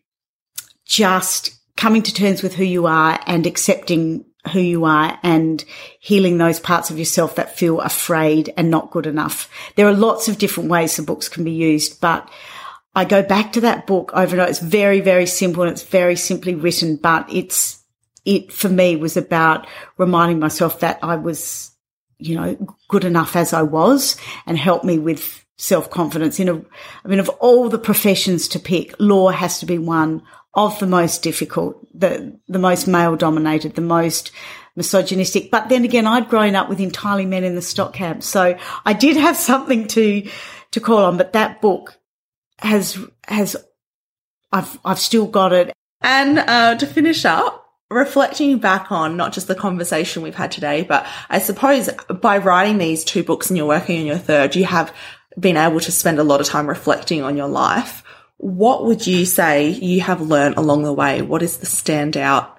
[0.85, 5.65] just coming to terms with who you are and accepting who you are and
[6.01, 9.51] healing those parts of yourself that feel afraid and not good enough.
[9.77, 12.29] There are lots of different ways the books can be used, but
[12.95, 14.51] I go back to that book over and over.
[14.51, 17.83] It's very, very simple and it's very simply written, but it's,
[18.25, 19.67] it for me was about
[19.99, 21.71] reminding myself that I was,
[22.19, 24.17] you know, good enough as I was
[24.47, 26.41] and helped me with self confidence.
[26.41, 26.55] In a,
[27.05, 30.23] I mean, of all the professions to pick, law has to be one
[30.55, 34.33] of the most difficult, the, the most male dominated, the most
[34.77, 35.51] misogynistic.
[35.51, 38.23] But then again, I'd grown up with entirely men in the stock camp.
[38.23, 40.29] So I did have something to,
[40.73, 41.99] to call on, but that book
[42.59, 43.57] has, has,
[44.53, 45.73] I've, I've still got it.
[46.01, 50.83] And uh, to finish up, reflecting back on not just the conversation we've had today,
[50.83, 51.89] but I suppose
[52.21, 54.95] by writing these two books and you're working on your third, you have
[55.39, 58.03] been able to spend a lot of time reflecting on your life.
[58.39, 61.23] What would you say you have learned along the way?
[61.23, 62.51] What is the standout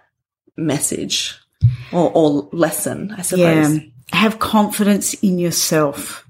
[0.58, 1.40] message
[1.92, 3.76] or, or lesson, I suppose?
[3.76, 3.84] Yeah.
[4.12, 6.28] Have confidence in yourself.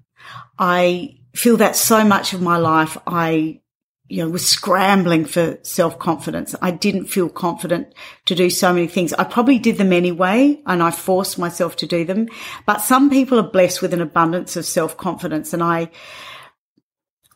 [0.58, 3.62] I feel that so much of my life, I,
[4.08, 6.56] you know, was scrambling for self confidence.
[6.62, 7.94] I didn't feel confident
[8.26, 9.14] to do so many things.
[9.14, 12.28] I probably did them anyway and I forced myself to do them.
[12.66, 15.90] But some people are blessed with an abundance of self confidence and I,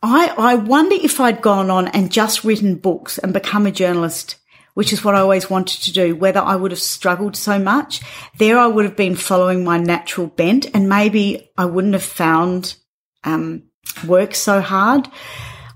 [0.06, 4.36] I, I wonder if I'd gone on and just written books and become a journalist,
[4.74, 8.02] which is what I always wanted to do, whether I would have struggled so much.
[8.36, 12.76] There I would have been following my natural bent and maybe I wouldn't have found,
[13.24, 13.62] um,
[14.06, 15.08] work so hard.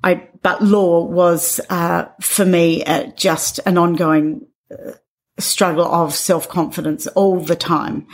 [0.04, 4.92] I, but law was, uh, for me, uh, just an ongoing, uh,
[5.38, 8.06] struggle of self confidence all the time.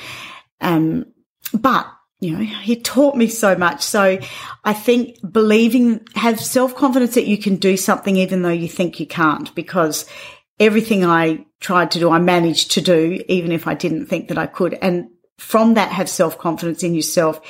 [0.61, 1.07] Um,
[1.53, 1.89] but
[2.25, 3.83] you know, he taught me so much.
[3.83, 4.19] So
[4.65, 8.99] I think believing, have self confidence that you can do something even though you think
[8.99, 10.07] you can't, because
[10.59, 14.39] everything I tried to do, I managed to do, even if I didn't think that
[14.39, 14.79] I could.
[14.81, 17.41] And from that, have self confidence in yourself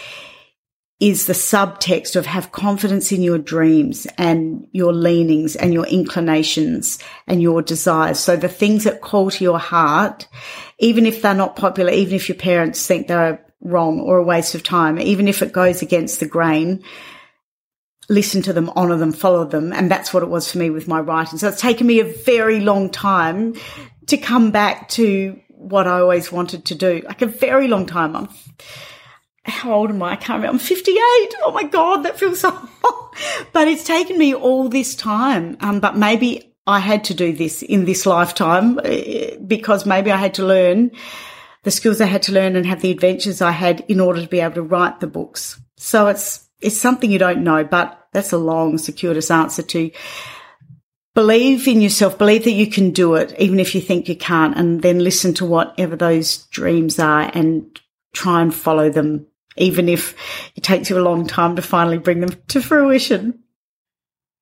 [1.00, 6.98] is the subtext of have confidence in your dreams and your leanings and your inclinations
[7.26, 8.18] and your desires.
[8.18, 10.28] So the things that call to your heart,
[10.78, 14.54] even if they're not popular, even if your parents think they're wrong or a waste
[14.54, 16.84] of time, even if it goes against the grain,
[18.08, 19.72] listen to them, honor them, follow them.
[19.72, 21.38] And that's what it was for me with my writing.
[21.38, 23.54] So it's taken me a very long time
[24.06, 28.14] to come back to what I always wanted to do, like a very long time.
[28.14, 28.28] I'm,
[29.46, 30.12] how old am I?
[30.12, 30.54] I can't remember.
[30.54, 30.98] I'm 58.
[31.42, 32.50] Oh my God, that feels so
[33.52, 35.56] But it's taken me all this time.
[35.60, 40.16] Um, but maybe I had to do this in this lifetime eh, because maybe I
[40.16, 40.90] had to learn
[41.64, 44.28] the skills I had to learn and have the adventures I had in order to
[44.28, 45.60] be able to write the books.
[45.76, 49.90] So it's, it's something you don't know, but that's a long, circuitous answer to
[51.14, 54.56] believe in yourself, believe that you can do it, even if you think you can't,
[54.56, 57.80] and then listen to whatever those dreams are and
[58.12, 59.26] try and follow them,
[59.56, 60.14] even if
[60.56, 63.43] it takes you a long time to finally bring them to fruition.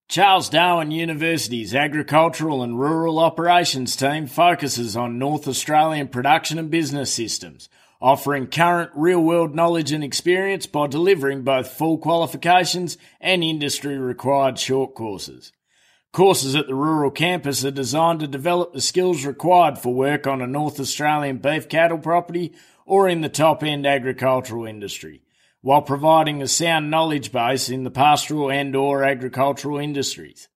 [0.09, 7.11] Charles Darwin University's Agricultural and Rural Operations team focuses on North Australian production and business
[7.11, 13.97] systems, offering current real world knowledge and experience by delivering both full qualifications and industry
[13.97, 15.51] required short courses.
[16.13, 20.43] Courses at the rural campus are designed to develop the skills required for work on
[20.43, 22.53] a North Australian beef cattle property
[22.85, 25.23] or in the top end agricultural industry
[25.63, 30.49] while providing a sound knowledge base in the pastoral and or agricultural industries.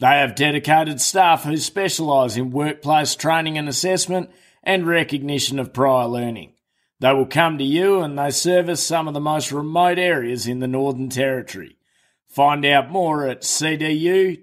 [0.00, 4.30] They have dedicated staff who specialise in workplace training and assessment
[4.62, 6.54] and recognition of prior learning.
[7.00, 10.58] They will come to you and they service some of the most remote areas in
[10.58, 11.78] the Northern Territory.
[12.26, 14.34] Find out more at cdu.edu.au.